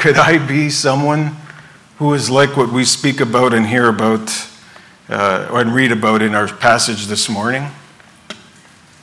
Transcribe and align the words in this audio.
Could 0.00 0.16
I 0.16 0.38
be 0.38 0.70
someone 0.70 1.36
who 1.98 2.14
is 2.14 2.30
like 2.30 2.56
what 2.56 2.72
we 2.72 2.86
speak 2.86 3.20
about 3.20 3.52
and 3.52 3.66
hear 3.66 3.86
about 3.86 4.30
uh, 5.10 5.48
and 5.52 5.74
read 5.74 5.92
about 5.92 6.22
in 6.22 6.34
our 6.34 6.48
passage 6.48 7.04
this 7.04 7.28
morning? 7.28 7.66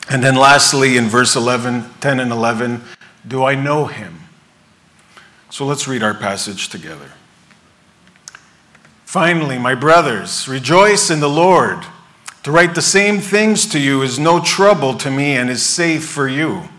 And 0.10 0.24
then 0.24 0.36
lastly, 0.36 0.98
in 0.98 1.06
verse 1.06 1.36
11, 1.36 1.86
10 2.02 2.20
and 2.20 2.32
11, 2.32 2.82
do 3.28 3.44
I 3.44 3.54
know 3.54 3.86
him? 3.86 4.22
So 5.52 5.68
let's 5.68 5.88
read 5.88 6.02
our 6.02 6.16
passage 6.16 6.68
together. 6.68 7.12
Finally, 9.06 9.60
my 9.60 9.76
brothers, 9.76 10.48
rejoice 10.48 11.12
in 11.12 11.20
the 11.20 11.30
Lord. 11.30 11.86
To 12.42 12.52
write 12.52 12.74
the 12.74 12.82
same 12.82 13.20
things 13.20 13.68
to 13.68 13.80
you 13.80 14.02
is 14.02 14.18
no 14.18 14.44
trouble 14.44 14.96
to 14.96 15.12
me 15.12 15.34
and 15.38 15.48
is 15.48 15.64
safe 15.64 16.06
for 16.06 16.28
you. 16.28 16.70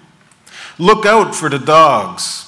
Look 0.76 1.06
out 1.06 1.36
for 1.36 1.48
the 1.48 1.60
dogs. 1.60 2.47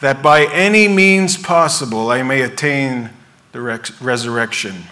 that 0.00 0.22
by 0.22 0.46
any 0.46 0.88
means 0.88 1.36
possible 1.36 2.10
I 2.10 2.22
may 2.22 2.42
attain 2.42 3.10
the 3.52 3.60
resurrection 4.00 4.84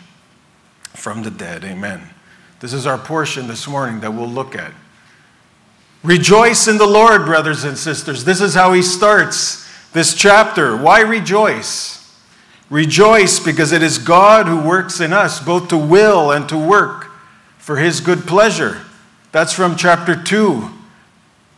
from 0.95 1.23
the 1.23 1.31
dead. 1.31 1.65
Amen. 1.65 2.03
This 2.61 2.73
is 2.73 2.87
our 2.87 2.99
portion 2.99 3.47
this 3.47 3.67
morning 3.69 4.01
that 4.01 4.13
we'll 4.13 4.29
look 4.29 4.55
at. 4.55 4.73
Rejoice 6.03 6.69
in 6.69 6.79
the 6.79 6.87
Lord, 6.87 7.25
brothers 7.25 7.65
and 7.65 7.77
sisters. 7.77 8.25
This 8.25 8.41
is 8.41 8.55
how 8.55 8.73
he 8.73 8.83
starts 8.83 9.69
this 9.93 10.15
chapter. 10.15 10.77
Why 10.77 11.01
rejoice? 11.01 11.99
Rejoice 12.71 13.41
because 13.41 13.73
it 13.73 13.83
is 13.83 13.99
God 13.99 14.47
who 14.47 14.61
works 14.61 15.01
in 15.01 15.13
us, 15.13 15.41
both 15.41 15.69
to 15.69 15.79
will 15.79 16.31
and 16.31 16.49
to 16.49 16.59
work 16.59 17.11
for 17.59 17.77
his 17.77 18.01
good 18.01 18.27
pleasure. 18.27 18.83
That's 19.33 19.53
from 19.53 19.77
chapter 19.77 20.21
2, 20.21 20.69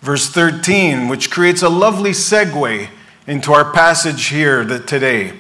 verse 0.01 0.29
13, 0.29 1.09
which 1.09 1.31
creates 1.31 1.63
a 1.63 1.69
lovely 1.69 2.11
segue 2.11 2.89
into 3.27 3.53
our 3.53 3.73
passage 3.73 4.27
here 4.27 4.65
today. 4.65 5.39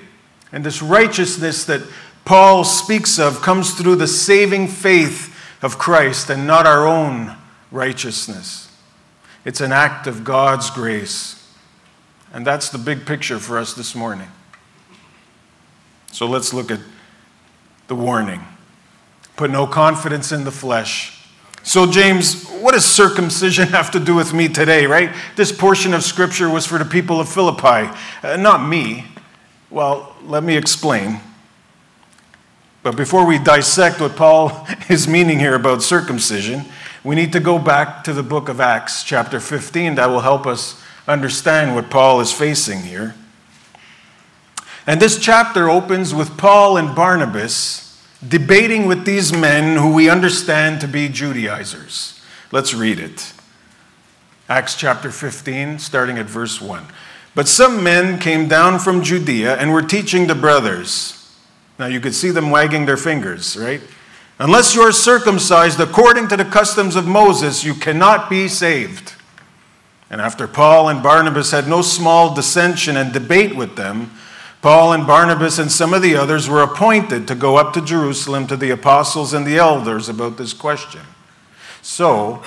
And 0.52 0.64
this 0.64 0.82
righteousness 0.82 1.64
that 1.64 1.82
Paul 2.24 2.64
speaks 2.64 3.18
of 3.18 3.42
comes 3.42 3.74
through 3.74 3.96
the 3.96 4.06
saving 4.06 4.68
faith 4.68 5.34
of 5.62 5.78
Christ 5.78 6.30
and 6.30 6.46
not 6.46 6.66
our 6.66 6.86
own 6.86 7.36
righteousness. 7.70 8.70
It's 9.44 9.60
an 9.60 9.72
act 9.72 10.06
of 10.06 10.24
God's 10.24 10.70
grace. 10.70 11.36
And 12.32 12.46
that's 12.46 12.68
the 12.68 12.78
big 12.78 13.06
picture 13.06 13.38
for 13.38 13.58
us 13.58 13.74
this 13.74 13.94
morning. 13.94 14.28
So 16.12 16.26
let's 16.26 16.52
look 16.52 16.70
at 16.70 16.80
the 17.88 17.94
warning. 17.94 18.40
Put 19.36 19.50
no 19.50 19.66
confidence 19.66 20.32
in 20.32 20.44
the 20.44 20.52
flesh. 20.52 21.19
So, 21.62 21.90
James, 21.90 22.46
what 22.46 22.72
does 22.72 22.84
circumcision 22.84 23.68
have 23.78 23.90
to 23.92 24.00
do 24.00 24.14
with 24.14 24.32
me 24.32 24.48
today, 24.48 24.86
right? 24.86 25.14
This 25.36 25.52
portion 25.52 25.94
of 25.94 26.02
scripture 26.02 26.48
was 26.48 26.66
for 26.66 26.78
the 26.78 26.84
people 26.84 27.20
of 27.20 27.28
Philippi, 27.28 27.90
uh, 28.22 28.36
not 28.36 28.66
me. 28.66 29.06
Well, 29.70 30.16
let 30.24 30.42
me 30.42 30.56
explain. 30.56 31.20
But 32.82 32.96
before 32.96 33.26
we 33.26 33.38
dissect 33.38 34.00
what 34.00 34.16
Paul 34.16 34.66
is 34.88 35.06
meaning 35.06 35.38
here 35.38 35.54
about 35.54 35.82
circumcision, 35.82 36.64
we 37.04 37.14
need 37.14 37.32
to 37.32 37.40
go 37.40 37.58
back 37.58 38.04
to 38.04 38.12
the 38.12 38.22
book 38.22 38.48
of 38.48 38.60
Acts, 38.60 39.04
chapter 39.04 39.38
15. 39.38 39.94
That 39.94 40.06
will 40.06 40.20
help 40.20 40.46
us 40.46 40.82
understand 41.06 41.74
what 41.74 41.90
Paul 41.90 42.20
is 42.20 42.32
facing 42.32 42.82
here. 42.82 43.14
And 44.86 45.00
this 45.00 45.18
chapter 45.18 45.68
opens 45.68 46.14
with 46.14 46.36
Paul 46.36 46.76
and 46.76 46.94
Barnabas 46.94 47.89
debating 48.26 48.86
with 48.86 49.04
these 49.04 49.32
men 49.32 49.76
who 49.76 49.92
we 49.92 50.10
understand 50.10 50.80
to 50.80 50.88
be 50.88 51.08
Judaizers. 51.08 52.20
Let's 52.52 52.74
read 52.74 52.98
it. 52.98 53.32
Acts 54.48 54.74
chapter 54.74 55.10
15, 55.10 55.78
starting 55.78 56.18
at 56.18 56.26
verse 56.26 56.60
1. 56.60 56.84
But 57.34 57.48
some 57.48 57.82
men 57.84 58.18
came 58.18 58.48
down 58.48 58.80
from 58.80 59.02
Judea 59.02 59.56
and 59.56 59.72
were 59.72 59.82
teaching 59.82 60.26
the 60.26 60.34
brothers. 60.34 61.16
Now 61.78 61.86
you 61.86 62.00
could 62.00 62.14
see 62.14 62.30
them 62.30 62.50
wagging 62.50 62.86
their 62.86 62.96
fingers, 62.96 63.56
right? 63.56 63.80
Unless 64.38 64.74
you 64.74 64.82
are 64.82 64.92
circumcised 64.92 65.78
according 65.80 66.28
to 66.28 66.36
the 66.36 66.44
customs 66.44 66.96
of 66.96 67.06
Moses, 67.06 67.62
you 67.62 67.74
cannot 67.74 68.28
be 68.28 68.48
saved. 68.48 69.14
And 70.10 70.20
after 70.20 70.48
Paul 70.48 70.88
and 70.88 71.02
Barnabas 71.02 71.52
had 71.52 71.68
no 71.68 71.82
small 71.82 72.34
dissension 72.34 72.96
and 72.96 73.12
debate 73.12 73.54
with 73.54 73.76
them, 73.76 74.10
Paul 74.62 74.92
and 74.92 75.06
Barnabas 75.06 75.58
and 75.58 75.72
some 75.72 75.94
of 75.94 76.02
the 76.02 76.16
others 76.16 76.48
were 76.48 76.62
appointed 76.62 77.26
to 77.28 77.34
go 77.34 77.56
up 77.56 77.72
to 77.72 77.80
Jerusalem 77.80 78.46
to 78.48 78.56
the 78.56 78.70
apostles 78.70 79.32
and 79.32 79.46
the 79.46 79.56
elders 79.56 80.08
about 80.08 80.36
this 80.36 80.52
question. 80.52 81.00
So, 81.80 82.42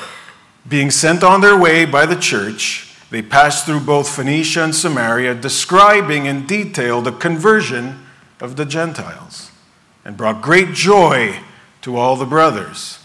being 0.68 0.92
sent 0.92 1.24
on 1.24 1.42
their 1.42 1.58
way 1.58 1.86
by 1.86 2.06
the 2.06 2.16
church, 2.16 2.96
they 3.10 3.22
passed 3.22 3.66
through 3.66 3.82
both 3.82 4.16
Phoenicia 4.16 4.64
and 4.64 4.76
Samaria, 4.76 5.34
describing 5.36 6.26
in 6.28 6.46
detail 6.46 7.02
the 7.02 7.12
conversion 7.12 8.06
of 8.40 8.56
the 8.56 8.66
Gentiles, 8.66 9.52
and 10.06 10.16
brought 10.16 10.42
great 10.42 10.74
joy 10.74 11.40
to 11.82 11.98
all 11.98 12.16
the 12.16 12.26
brothers. 12.26 13.00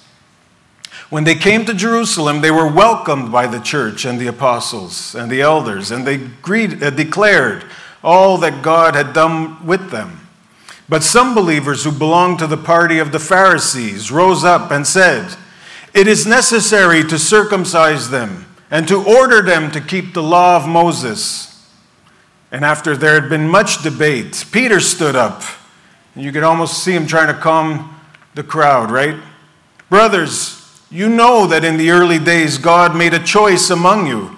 When 1.11 1.25
they 1.25 1.35
came 1.35 1.65
to 1.65 1.73
Jerusalem, 1.73 2.43
they 2.43 2.51
were 2.51 2.71
welcomed 2.71 3.33
by 3.33 3.47
the 3.47 3.61
church 3.61 4.05
and 4.05 4.21
the 4.21 4.27
apostles 4.27 5.15
and 5.15 5.31
the 5.31 5.41
elders, 5.41 5.91
and 5.91 6.07
they 6.07 6.17
uh, 6.17 6.91
declared 6.91 7.65
all 8.03 8.38
that 8.38 8.62
God 8.62 8.94
had 8.94 9.12
done 9.12 9.66
with 9.66 9.91
them. 9.91 10.20
But 10.88 11.04
some 11.04 11.34
believers 11.34 11.84
who 11.84 11.92
belonged 11.92 12.38
to 12.38 12.47
the 12.47 12.56
party 12.56 12.98
of 12.98 13.12
the 13.12 13.19
Pharisees 13.19 14.10
rose 14.10 14.44
up 14.44 14.70
and 14.70 14.86
said, 14.86 15.36
It 15.92 16.06
is 16.06 16.27
necessary 16.27 17.04
to 17.04 17.18
circumcise 17.18 18.10
them 18.10 18.47
and 18.71 18.89
to 18.89 19.04
order 19.04 19.42
them 19.42 19.71
to 19.72 19.80
keep 19.80 20.15
the 20.15 20.22
law 20.22 20.56
of 20.56 20.68
Moses. 20.68 21.47
And 22.50 22.65
after 22.65 22.97
there 22.97 23.21
had 23.21 23.28
been 23.28 23.48
much 23.48 23.83
debate, 23.83 24.47
Peter 24.51 24.80
stood 24.80 25.15
up. 25.15 25.42
And 26.15 26.24
you 26.24 26.33
could 26.33 26.42
almost 26.42 26.83
see 26.83 26.92
him 26.92 27.06
trying 27.06 27.34
to 27.34 27.39
calm 27.39 27.94
the 28.34 28.42
crowd, 28.42 28.91
right? 28.91 29.16
Brothers, 29.91 30.80
you 30.91 31.09
know 31.09 31.47
that 31.47 31.65
in 31.65 31.77
the 31.77 31.91
early 31.91 32.18
days 32.18 32.56
God 32.56 32.97
made 32.97 33.12
a 33.12 33.22
choice 33.22 33.68
among 33.68 34.06
you 34.06 34.38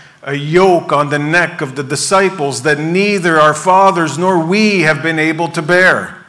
a 0.23 0.35
yoke 0.35 0.91
on 0.91 1.09
the 1.09 1.19
neck 1.19 1.61
of 1.61 1.75
the 1.75 1.83
disciples 1.83 2.61
that 2.63 2.79
neither 2.79 3.39
our 3.39 3.53
fathers 3.53 4.17
nor 4.17 4.45
we 4.45 4.81
have 4.81 5.01
been 5.01 5.19
able 5.19 5.47
to 5.49 5.61
bear? 5.61 6.25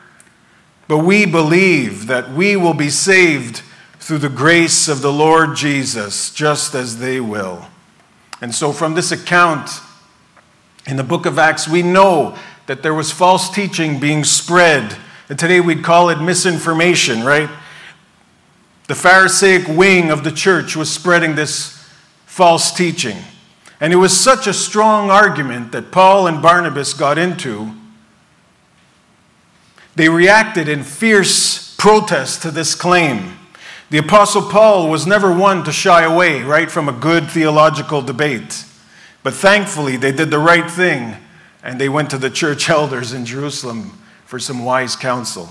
But 0.89 0.99
we 0.99 1.27
believe 1.27 2.07
that 2.07 2.33
we 2.33 2.57
will 2.57 2.75
be 2.75 2.91
saved 2.91 3.63
through 3.99 4.19
the 4.19 4.29
grace 4.29 4.89
of 4.89 5.01
the 5.01 5.13
Lord 5.13 5.57
Jesus, 5.57 6.33
just 6.33 6.75
as 6.75 6.99
they 6.99 7.21
will. 7.21 7.67
And 8.41 8.55
so, 8.55 8.73
from 8.73 8.95
this 8.95 9.13
account 9.13 9.71
in 10.87 10.97
the 10.97 11.05
book 11.05 11.25
of 11.25 11.39
Acts, 11.39 11.69
we 11.69 11.83
know 11.83 12.37
that 12.67 12.83
there 12.83 12.95
was 12.95 13.13
false 13.13 13.49
teaching 13.49 14.01
being 14.01 14.25
spread. 14.25 14.97
And 15.29 15.39
today 15.39 15.61
we'd 15.61 15.85
call 15.85 16.11
it 16.11 16.21
misinformation, 16.21 17.23
right? 17.23 17.49
The 18.89 18.95
Pharisaic 18.95 19.69
wing 19.69 20.11
of 20.11 20.25
the 20.25 20.33
church 20.33 20.77
was 20.77 20.93
spreading 20.93 21.35
this 21.35 21.89
false 22.27 22.73
teaching. 22.73 23.17
And 23.83 23.93
it 23.93 23.97
was 23.97 24.17
such 24.17 24.47
a 24.47 24.55
strong 24.55 25.11
argument 25.11 25.73
that 25.73 25.91
Paul 25.91 26.29
and 26.29 26.41
Barnabas 26.41 26.95
got 26.95 27.19
into. 27.19 27.73
They 29.97 30.09
reacted 30.09 30.69
in 30.69 30.85
fierce 30.85 31.75
protest 31.75 32.43
to 32.43 32.53
this 32.53 32.77
claim. 32.77 33.37
The 33.91 33.99
Apostle 33.99 34.43
Paul 34.43 34.89
was 34.89 35.05
never 35.05 35.37
one 35.37 35.65
to 35.65 35.73
shy 35.73 36.05
away, 36.05 36.43
right, 36.43 36.71
from 36.71 36.89
a 36.89 36.93
good 36.93 37.29
theological 37.29 38.03
debate. 38.03 38.65
But 39.25 39.35
thankfully, 39.35 39.97
they 39.97 40.13
did 40.13 40.31
the 40.31 40.39
right 40.39 40.71
thing 40.71 41.17
and 41.61 41.81
they 41.81 41.89
went 41.89 42.09
to 42.11 42.19
the 42.19 42.31
church 42.31 42.71
elders 42.71 43.13
in 43.13 43.27
Jerusalem 43.27 43.99
for 44.27 44.39
some 44.39 44.65
wise 44.65 44.95
counsel. 44.95 45.51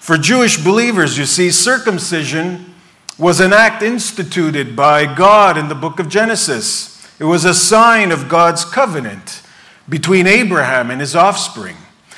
For 0.00 0.16
Jewish 0.16 0.56
believers, 0.56 1.18
you 1.18 1.26
see, 1.26 1.50
circumcision 1.50 2.72
was 3.18 3.40
an 3.40 3.52
act 3.52 3.82
instituted 3.82 4.74
by 4.74 5.04
God 5.14 5.58
in 5.58 5.68
the 5.68 5.74
book 5.74 5.98
of 5.98 6.08
Genesis. 6.08 6.96
It 7.20 7.24
was 7.24 7.44
a 7.44 7.54
sign 7.54 8.10
of 8.10 8.28
God's 8.28 8.64
covenant 8.64 9.42
between 9.88 10.26
Abraham 10.26 10.90
and 10.90 11.00
his 11.00 11.14
offspring. 11.14 11.76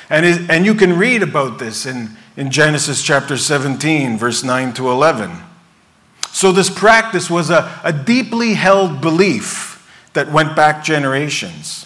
And, 0.09 0.25
it, 0.25 0.49
and 0.49 0.65
you 0.65 0.73
can 0.73 0.97
read 0.97 1.21
about 1.21 1.59
this 1.59 1.85
in 1.85 2.17
in 2.35 2.49
Genesis 2.49 3.03
chapter 3.03 3.37
17, 3.37 4.17
verse 4.17 4.43
9 4.43 4.73
to 4.73 4.89
11. 4.89 5.31
So, 6.31 6.51
this 6.51 6.69
practice 6.69 7.29
was 7.29 7.49
a, 7.49 7.79
a 7.83 7.93
deeply 7.93 8.55
held 8.55 9.01
belief 9.01 9.69
that 10.13 10.31
went 10.31 10.55
back 10.55 10.83
generations. 10.83 11.85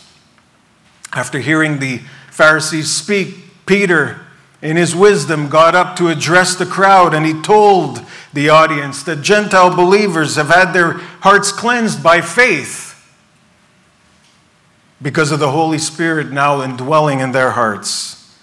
After 1.11 1.39
hearing 1.39 1.79
the 1.79 1.99
Pharisees 2.31 2.91
speak, 2.91 3.35
Peter, 3.65 4.21
in 4.61 4.77
his 4.77 4.95
wisdom, 4.95 5.49
got 5.49 5.75
up 5.75 5.97
to 5.97 6.07
address 6.07 6.55
the 6.55 6.65
crowd 6.65 7.13
and 7.13 7.25
he 7.25 7.41
told 7.41 8.01
the 8.33 8.49
audience 8.49 9.03
that 9.03 9.21
Gentile 9.21 9.75
believers 9.75 10.35
have 10.35 10.47
had 10.47 10.71
their 10.71 10.93
hearts 10.93 11.51
cleansed 11.51 12.01
by 12.01 12.21
faith 12.21 12.86
because 15.01 15.31
of 15.31 15.39
the 15.39 15.51
Holy 15.51 15.77
Spirit 15.77 16.31
now 16.31 16.61
indwelling 16.61 17.19
in 17.19 17.31
their 17.31 17.51
hearts. 17.51 18.35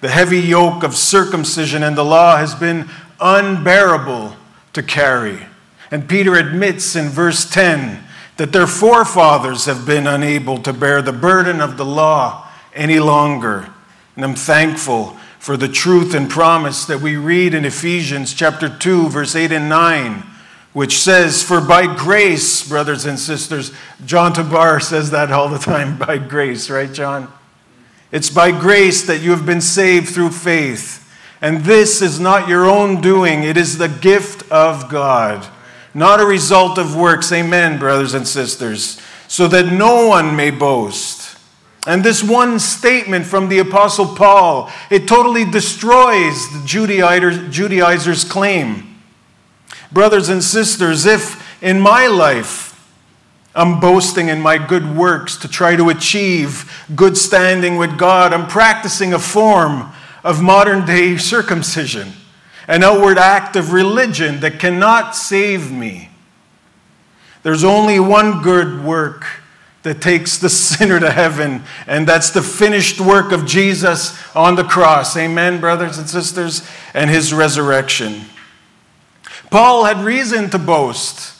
The 0.00 0.08
heavy 0.08 0.40
yoke 0.40 0.82
of 0.82 0.94
circumcision 0.94 1.82
and 1.82 1.96
the 1.96 2.04
law 2.04 2.36
has 2.36 2.54
been 2.54 2.88
unbearable 3.20 4.36
to 4.74 4.82
carry. 4.82 5.46
And 5.90 6.08
Peter 6.08 6.34
admits 6.34 6.96
in 6.96 7.08
verse 7.08 7.48
10 7.48 8.04
that 8.36 8.52
their 8.52 8.66
forefathers 8.66 9.64
have 9.64 9.86
been 9.86 10.06
unable 10.06 10.58
to 10.58 10.72
bear 10.72 11.00
the 11.00 11.12
burden 11.12 11.60
of 11.60 11.78
the 11.78 11.84
law 11.84 12.46
any 12.74 12.98
longer. 12.98 13.70
And 14.14 14.24
I'm 14.24 14.34
thankful 14.34 15.16
for 15.38 15.56
the 15.56 15.68
truth 15.68 16.14
and 16.14 16.28
promise 16.28 16.84
that 16.86 17.00
we 17.00 17.16
read 17.16 17.54
in 17.54 17.64
Ephesians 17.64 18.34
chapter 18.34 18.68
2 18.68 19.08
verse 19.08 19.34
8 19.34 19.52
and 19.52 19.68
9 19.68 20.24
which 20.76 20.98
says 20.98 21.42
for 21.42 21.60
by 21.60 21.86
grace 21.96 22.68
brothers 22.68 23.06
and 23.06 23.18
sisters 23.18 23.72
John 24.04 24.32
Tabar 24.32 24.80
says 24.80 25.10
that 25.12 25.32
all 25.32 25.48
the 25.48 25.58
time 25.58 25.96
by 26.06 26.18
grace 26.18 26.68
right 26.68 26.92
John 26.92 27.32
it's 28.12 28.30
by 28.30 28.52
grace 28.52 29.06
that 29.06 29.20
you 29.20 29.30
have 29.32 29.44
been 29.44 29.60
saved 29.60 30.08
through 30.08 30.30
faith. 30.30 31.02
And 31.40 31.64
this 31.64 32.00
is 32.00 32.20
not 32.20 32.48
your 32.48 32.64
own 32.64 33.00
doing, 33.00 33.42
it 33.42 33.56
is 33.56 33.78
the 33.78 33.88
gift 33.88 34.50
of 34.50 34.88
God, 34.88 35.46
not 35.92 36.20
a 36.20 36.24
result 36.24 36.78
of 36.78 36.96
works. 36.96 37.32
Amen, 37.32 37.78
brothers 37.78 38.14
and 38.14 38.26
sisters. 38.26 39.00
So 39.28 39.48
that 39.48 39.72
no 39.72 40.06
one 40.06 40.36
may 40.36 40.50
boast. 40.50 41.36
And 41.86 42.04
this 42.04 42.22
one 42.22 42.58
statement 42.58 43.26
from 43.26 43.48
the 43.48 43.58
Apostle 43.58 44.14
Paul, 44.14 44.70
it 44.90 45.06
totally 45.06 45.44
destroys 45.44 46.48
the 46.52 46.62
Judaizers' 46.64 48.24
claim. 48.24 48.85
Brothers 49.92 50.28
and 50.28 50.42
sisters, 50.42 51.06
if 51.06 51.62
in 51.62 51.80
my 51.80 52.06
life 52.06 52.66
I'm 53.56 53.80
boasting 53.80 54.28
in 54.28 54.40
my 54.40 54.58
good 54.58 54.96
works 54.96 55.36
to 55.38 55.48
try 55.48 55.76
to 55.76 55.88
achieve 55.88 56.86
good 56.94 57.16
standing 57.16 57.76
with 57.76 57.96
God. 57.98 58.34
I'm 58.34 58.46
practicing 58.46 59.14
a 59.14 59.18
form 59.18 59.92
of 60.22 60.42
modern 60.42 60.84
day 60.84 61.16
circumcision, 61.16 62.12
an 62.68 62.84
outward 62.84 63.16
act 63.16 63.56
of 63.56 63.72
religion 63.72 64.40
that 64.40 64.60
cannot 64.60 65.16
save 65.16 65.72
me. 65.72 66.10
There's 67.44 67.64
only 67.64 67.98
one 67.98 68.42
good 68.42 68.84
work 68.84 69.24
that 69.84 70.02
takes 70.02 70.36
the 70.36 70.50
sinner 70.50 71.00
to 71.00 71.10
heaven, 71.10 71.62
and 71.86 72.06
that's 72.06 72.30
the 72.30 72.42
finished 72.42 73.00
work 73.00 73.32
of 73.32 73.46
Jesus 73.46 74.20
on 74.36 74.56
the 74.56 74.64
cross. 74.64 75.16
Amen, 75.16 75.60
brothers 75.60 75.96
and 75.96 76.06
sisters, 76.06 76.68
and 76.92 77.08
his 77.08 77.32
resurrection. 77.32 78.26
Paul 79.50 79.84
had 79.84 79.98
reason 79.98 80.50
to 80.50 80.58
boast 80.58 81.34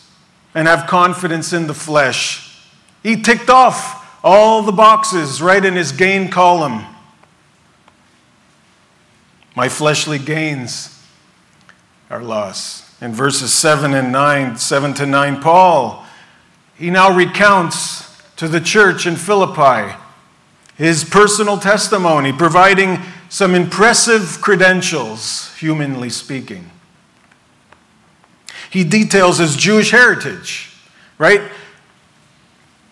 and 0.55 0.69
have 0.69 0.87
confidence 0.87 1.53
in 1.53 1.67
the 1.67 1.75
flesh. 1.75 2.63
He 3.03 3.21
ticked 3.21 3.51
off 3.51 4.21
all 4.25 4.63
the 4.63 4.73
boxes 4.73 5.43
right 5.43 5.65
in 5.65 5.75
his 5.75 5.93
gain 5.93 6.31
column. 6.31 6.85
My 9.55 9.69
fleshly 9.69 10.19
gains 10.19 11.03
are 12.11 12.23
lost. 12.23 12.85
In 13.03 13.13
verses 13.13 13.53
7 13.53 13.95
and 13.95 14.13
9, 14.13 14.57
7 14.57 14.95
to 14.95 15.07
9, 15.07 15.41
Paul, 15.43 16.05
he 16.77 16.91
now 16.91 17.15
recounts 17.15 18.23
to 18.37 18.49
the 18.49 18.61
church 18.61 19.07
in 19.07 19.17
Philippi 19.17 19.95
his 20.77 21.05
personal 21.05 21.59
testimony, 21.59 22.33
providing 22.33 22.99
some 23.29 23.55
impressive 23.55 24.41
credentials, 24.43 25.55
humanly 25.57 26.11
speaking. 26.11 26.71
He 28.71 28.85
details 28.85 29.39
his 29.39 29.57
Jewish 29.57 29.91
heritage, 29.91 30.73
right? 31.19 31.43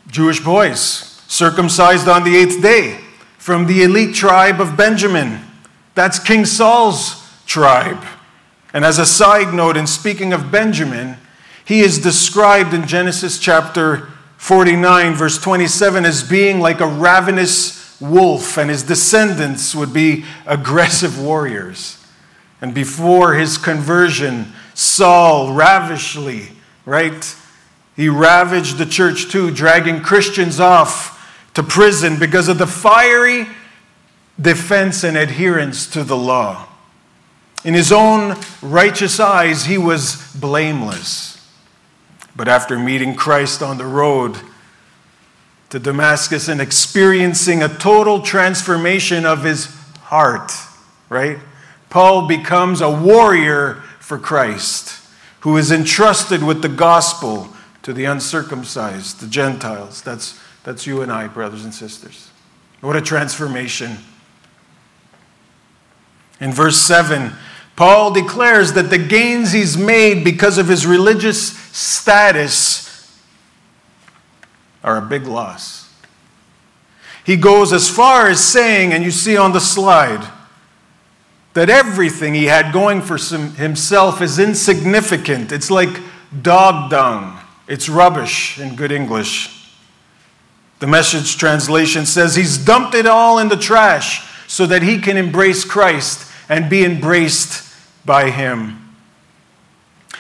Jewish 0.09 0.41
boys, 0.41 0.78
circumcised 1.26 2.09
on 2.09 2.25
the 2.25 2.37
eighth 2.37 2.62
day, 2.62 3.00
from 3.38 3.66
the 3.66 3.83
elite 3.83 4.14
tribe 4.14 4.61
of 4.61 4.76
Benjamin. 4.76 5.40
That's 5.95 6.19
King 6.19 6.45
Saul's 6.45 7.23
tribe. 7.47 8.04
And 8.73 8.85
as 8.85 8.99
a 8.99 9.07
side 9.07 9.54
note, 9.54 9.76
in 9.76 9.87
speaking 9.87 10.33
of 10.33 10.50
Benjamin, 10.50 11.16
he 11.64 11.81
is 11.81 11.99
described 11.99 12.75
in 12.75 12.87
Genesis 12.87 13.38
chapter 13.38 14.09
49, 14.37 15.14
verse 15.14 15.38
27, 15.38 16.04
as 16.04 16.23
being 16.23 16.61
like 16.61 16.81
a 16.81 16.87
ravenous 16.87 17.99
wolf, 18.00 18.59
and 18.59 18.69
his 18.69 18.83
descendants 18.83 19.75
would 19.75 19.93
be 19.93 20.25
aggressive 20.47 21.21
warriors. 21.21 22.04
And 22.61 22.75
before 22.75 23.35
his 23.35 23.57
conversion, 23.57 24.52
Saul 24.75 25.52
ravishly, 25.52 26.49
right? 26.85 27.37
He 27.97 28.09
ravaged 28.09 28.78
the 28.78 28.87
church 28.87 29.31
too, 29.31 29.50
dragging 29.50 30.02
Christians 30.02 30.61
off 30.61 31.12
to 31.54 31.62
prison 31.62 32.19
because 32.19 32.49
of 32.49 32.59
the 32.59 32.66
fiery 32.66 33.47
defense 34.40 35.04
and 35.04 35.16
adherence 35.16 35.87
to 35.87 36.02
the 36.02 36.16
law. 36.16 36.66
In 37.64 37.73
his 37.73 37.93
own 37.93 38.37
righteous 38.61 39.19
eyes, 39.21 39.64
he 39.66 39.78
was 39.78 40.16
blameless. 40.35 41.35
But 42.37 42.49
after 42.49 42.78
meeting 42.78 43.14
Christ 43.14 43.62
on 43.62 43.78
the 43.78 43.87
road 43.87 44.37
to 45.71 45.78
Damascus 45.78 46.49
and 46.49 46.61
experiencing 46.61 47.62
a 47.62 47.69
total 47.69 48.21
transformation 48.21 49.25
of 49.25 49.45
his 49.45 49.66
heart, 50.02 50.52
right? 51.09 51.38
Paul 51.90 52.26
becomes 52.26 52.81
a 52.81 52.90
warrior 52.90 53.83
for 54.04 54.18
Christ, 54.18 55.00
who 55.40 55.56
is 55.56 55.73
entrusted 55.73 56.42
with 56.42 56.61
the 56.61 56.68
gospel 56.68 57.49
to 57.80 57.94
the 57.94 58.04
uncircumcised, 58.04 59.20
the 59.20 59.26
Gentiles. 59.26 60.02
That's, 60.02 60.38
that's 60.62 60.87
you 60.87 61.00
and 61.00 61.11
I, 61.11 61.26
brothers 61.26 61.64
and 61.64 61.73
sisters. 61.73 62.30
What 62.82 62.96
a 62.96 63.00
transformation. 63.00 63.96
In 66.38 66.52
verse 66.52 66.76
7, 66.76 67.32
Paul 67.76 68.12
declares 68.12 68.75
that 68.75 68.90
the 68.90 68.99
gains 68.99 69.52
he's 69.52 69.78
made 69.78 70.23
because 70.23 70.58
of 70.58 70.68
his 70.68 70.84
religious 70.84 71.56
status 71.73 73.18
are 74.82 74.99
a 74.99 75.02
big 75.02 75.26
loss. 75.26 75.90
He 77.25 77.37
goes 77.37 77.73
as 77.73 77.88
far 77.88 78.28
as 78.28 78.44
saying, 78.44 78.92
and 78.92 79.02
you 79.02 79.11
see 79.11 79.38
on 79.38 79.52
the 79.52 79.61
slide, 79.61 80.30
that 81.54 81.70
everything 81.70 82.34
he 82.34 82.44
had 82.44 82.73
going 82.73 83.00
for 83.00 83.16
himself 83.16 84.20
is 84.20 84.38
insignificant. 84.38 85.52
It's 85.52 85.70
like 85.70 86.00
dog 86.42 86.90
dung. 86.90 87.40
It's 87.66 87.88
rubbish 87.88 88.58
in 88.58 88.76
good 88.76 88.92
English. 88.92 89.50
The 90.80 90.87
message 90.87 91.37
translation 91.38 92.04
says 92.04 92.34
he's 92.34 92.58
dumped 92.58 92.94
it 92.94 93.06
all 93.06 93.38
in 93.38 93.49
the 93.49 93.56
trash 93.56 94.28
so 94.46 94.66
that 94.66 94.82
he 94.82 94.99
can 94.99 95.16
embrace 95.16 95.64
Christ 95.64 96.30
and 96.49 96.68
be 96.68 96.84
embraced 96.84 97.73
by 98.04 98.30
him. 98.30 98.80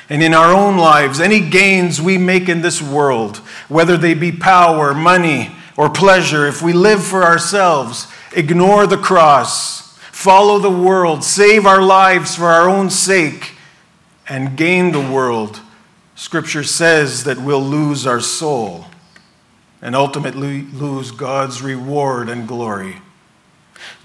And 0.08 0.22
in 0.22 0.34
our 0.34 0.54
own 0.54 0.76
lives, 0.76 1.20
any 1.20 1.40
gains 1.40 2.00
we 2.00 2.18
make 2.18 2.48
in 2.48 2.62
this 2.62 2.80
world, 2.80 3.38
whether 3.68 3.96
they 3.96 4.14
be 4.14 4.32
power, 4.32 4.94
money, 4.94 5.54
or 5.76 5.90
pleasure, 5.90 6.46
if 6.46 6.62
we 6.62 6.72
live 6.72 7.02
for 7.04 7.24
ourselves, 7.24 8.06
ignore 8.34 8.86
the 8.86 8.96
cross, 8.96 9.83
follow 10.24 10.58
the 10.58 10.70
world, 10.70 11.22
save 11.22 11.66
our 11.66 11.82
lives 11.82 12.34
for 12.34 12.46
our 12.46 12.66
own 12.66 12.88
sake, 12.88 13.52
and 14.26 14.56
gain 14.56 14.90
the 14.90 15.12
world, 15.12 15.60
Scripture 16.14 16.64
says 16.64 17.24
that 17.24 17.36
we'll 17.36 17.60
lose 17.60 18.06
our 18.06 18.20
soul 18.20 18.86
and 19.82 19.94
ultimately 19.94 20.62
lose 20.62 21.10
God's 21.10 21.60
reward 21.60 22.30
and 22.30 22.48
glory. 22.48 23.02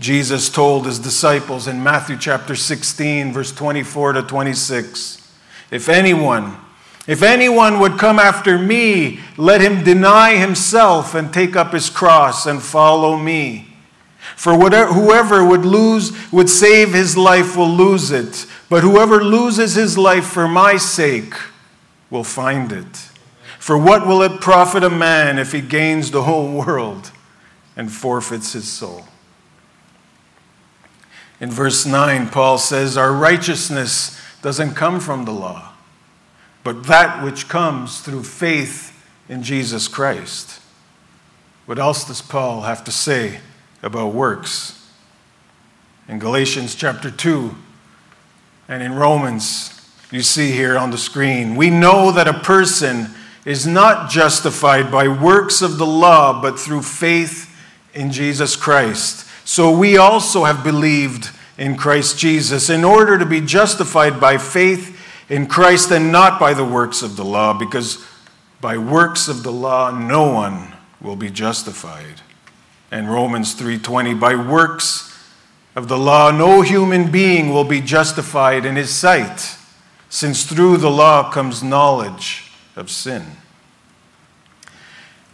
Jesus 0.02 0.50
told 0.50 0.88
his 0.88 1.00
disciples 1.00 1.70
in 1.70 1.82
Matthew 1.82 2.18
chapter 2.18 2.54
16, 2.54 3.32
verse 3.32 3.54
24 3.54 4.14
to 4.14 4.24
26 4.24 5.26
If 5.72 5.88
anyone, 5.88 6.58
if 7.08 7.24
anyone 7.24 7.80
would 7.80 7.98
come 7.98 8.20
after 8.20 8.60
me, 8.60 9.22
let 9.38 9.62
him 9.62 9.86
deny 9.86 10.36
himself 10.36 11.16
and 11.16 11.34
take 11.34 11.56
up 11.56 11.72
his 11.72 11.90
cross 11.90 12.46
and 12.46 12.62
follow 12.62 13.16
me. 13.16 13.69
For 14.36 14.58
whatever, 14.58 14.94
whoever 14.94 15.46
would 15.46 15.66
lose, 15.66 16.12
would 16.32 16.50
save 16.50 16.94
his 16.94 17.18
life 17.18 17.56
will 17.58 17.70
lose 17.70 18.12
it, 18.12 18.46
but 18.70 18.84
whoever 18.84 19.24
loses 19.24 19.76
his 19.76 19.98
life 19.98 20.26
for 20.26 20.48
my 20.48 20.78
sake 20.78 21.34
will 22.10 22.24
find 22.24 22.72
it. 22.72 23.10
For 23.60 23.78
what 23.78 24.08
will 24.08 24.22
it 24.22 24.42
profit 24.42 24.84
a 24.84 24.90
man 24.90 25.38
if 25.38 25.52
he 25.52 25.62
gains 25.62 26.12
the 26.12 26.24
whole 26.24 26.52
world 26.66 27.12
and 27.76 27.92
forfeits 27.92 28.54
his 28.54 28.68
soul? 28.68 29.06
In 31.40 31.52
verse 31.52 31.86
9, 31.86 32.30
Paul 32.30 32.58
says, 32.58 32.98
Our 32.98 33.14
righteousness 33.14 34.20
doesn't 34.42 34.76
come 34.76 35.00
from 35.00 35.26
the 35.26 35.32
law, 35.32 35.74
but 36.64 36.86
that 36.86 37.24
which 37.24 37.48
comes 37.48 38.02
through 38.02 38.24
faith 38.24 38.96
in 39.28 39.44
Jesus 39.44 39.88
Christ. 39.88 40.62
What 41.66 41.80
else 41.80 42.06
does 42.06 42.22
Paul 42.22 42.62
have 42.62 42.84
to 42.86 42.92
say 42.92 43.40
about 43.82 44.14
works? 44.14 44.88
In 46.08 46.20
Galatians 46.20 46.76
chapter 46.76 47.12
2 47.12 47.56
and 48.68 48.82
in 48.82 48.94
Romans, 48.94 49.76
you 50.12 50.22
see 50.22 50.52
here 50.52 50.78
on 50.78 50.92
the 50.92 50.98
screen, 50.98 51.56
we 51.56 51.70
know 51.70 52.12
that 52.12 52.28
a 52.28 52.34
person 52.34 53.10
is 53.46 53.66
not 53.66 54.10
justified 54.10 54.92
by 54.92 55.08
works 55.08 55.62
of 55.62 55.78
the 55.78 55.86
law, 55.86 56.42
but 56.42 56.60
through 56.60 56.82
faith 56.82 57.56
in 57.94 58.12
Jesus 58.12 58.56
Christ. 58.56 59.26
So 59.48 59.76
we 59.76 59.98
also 59.98 60.46
have 60.46 60.64
believed 60.64 61.30
in 61.58 61.76
Christ 61.76 62.18
Jesus 62.18 62.70
in 62.70 62.84
order 62.84 63.18
to 63.18 63.26
be 63.26 63.42
justified 63.42 64.20
by 64.20 64.38
faith 64.38 65.00
in 65.30 65.46
Christ 65.48 65.92
and 65.92 66.12
not 66.12 66.40
by 66.40 66.54
the 66.54 66.66
works 66.66 67.02
of 67.02 67.16
the 67.16 67.26
law, 67.26 67.54
because 67.54 68.04
by 68.62 68.78
works 68.78 69.28
of 69.28 69.44
the 69.44 69.52
law 69.52 69.92
no 69.92 70.32
one 70.32 70.74
will 71.02 71.16
be 71.16 71.30
justified. 71.30 72.22
And 72.92 73.12
Romans 73.12 73.54
3:20 73.54 74.14
by 74.14 74.36
works 74.36 75.14
of 75.76 75.88
the 75.88 75.98
law 75.98 76.32
no 76.32 76.62
human 76.62 77.12
being 77.12 77.54
will 77.54 77.64
be 77.64 77.82
justified 77.82 78.66
in 78.66 78.76
his 78.76 78.90
sight, 78.90 79.58
since 80.10 80.44
through 80.44 80.78
the 80.78 80.90
law 80.90 81.30
comes 81.32 81.62
knowledge 81.62 82.52
of 82.76 82.90
sin. 82.90 83.38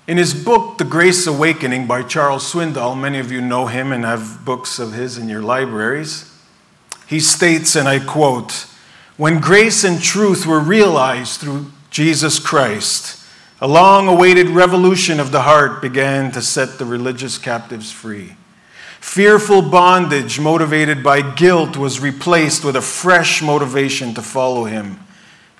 In 0.08 0.18
his 0.18 0.36
book, 0.36 0.78
The 0.78 0.84
Grace 0.84 1.26
Awakening 1.26 1.88
by 1.88 2.04
Charles 2.04 2.52
Swindoll, 2.52 2.96
many 2.96 3.18
of 3.18 3.32
you 3.32 3.42
know 3.42 3.66
him 3.66 3.92
and 3.92 4.06
have 4.06 4.46
books 4.46 4.78
of 4.78 4.94
his 4.94 5.18
in 5.18 5.30
your 5.30 5.42
libraries, 5.42 6.32
he 7.08 7.20
states, 7.20 7.76
and 7.76 7.88
I 7.88 8.00
quote, 8.00 8.68
When 9.18 9.40
grace 9.40 9.84
and 9.84 10.02
truth 10.02 10.46
were 10.46 10.60
realized 10.60 11.40
through 11.40 11.72
Jesus 11.90 12.38
Christ, 12.38 13.25
a 13.62 13.68
long 13.68 14.08
awaited 14.08 14.50
revolution 14.50 15.20
of 15.20 15.32
the 15.32 15.42
heart 15.42 15.82
began 15.82 16.32
to 16.32 16.42
set 16.42 16.78
the 16.78 16.86
religious 16.86 17.38
captives 17.38 17.92
free. 17.92 18.36
Fearful 19.00 19.62
bondage 19.62 20.40
motivated 20.40 21.04
by 21.04 21.22
guilt 21.22 21.78
was 21.78 22.00
replaced 22.00 22.66
with 22.66 22.76
a 22.76 22.82
fresh 22.82 23.42
motivation 23.42 24.14
to 24.16 24.22
follow 24.22 24.66
him 24.66 25.00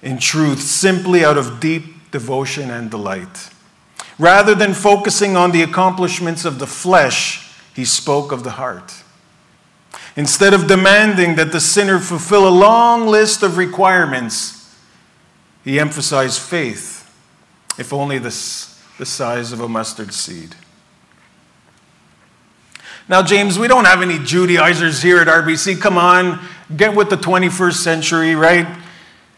in 0.02 0.18
truth, 0.18 0.62
simply 0.62 1.24
out 1.24 1.38
of 1.38 1.60
deep 1.60 2.12
devotion 2.12 2.70
and 2.70 2.92
delight. 2.92 3.50
Rather 4.18 4.56
than 4.56 4.74
focusing 4.74 5.36
on 5.36 5.52
the 5.52 5.62
accomplishments 5.62 6.46
of 6.46 6.60
the 6.60 6.68
flesh, 6.68 7.60
he 7.74 7.84
spoke 7.84 8.32
of 8.32 8.44
the 8.44 8.52
heart. 8.52 8.94
Instead 10.16 10.54
of 10.54 10.68
demanding 10.68 11.36
that 11.36 11.52
the 11.52 11.60
sinner 11.60 12.00
fulfill 12.00 12.48
a 12.48 12.50
long 12.50 13.08
list 13.08 13.44
of 13.44 13.58
requirements, 13.58 14.74
he 15.64 15.80
emphasized 15.80 16.40
faith, 16.40 16.95
if 17.78 17.94
only 17.94 18.18
the, 18.18 18.30
the 18.98 19.06
size 19.06 19.52
of 19.52 19.60
a 19.60 19.68
mustard 19.68 20.14
seed. 20.14 20.56
Now, 23.08 23.22
James, 23.22 23.60
we 23.60 23.68
don't 23.68 23.86
have 23.86 24.02
any 24.02 24.18
Judaizers 24.18 25.02
here 25.02 25.20
at 25.20 25.28
RBC. 25.28 25.80
Come 25.80 25.98
on, 25.98 26.40
get 26.76 26.96
with 26.96 27.10
the 27.10 27.18
21st 27.18 27.76
century, 27.76 28.34
right? 28.34 28.68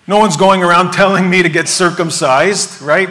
No 0.07 0.19
one's 0.19 0.37
going 0.37 0.63
around 0.63 0.91
telling 0.93 1.29
me 1.29 1.43
to 1.43 1.49
get 1.49 1.67
circumcised, 1.67 2.81
right? 2.81 3.09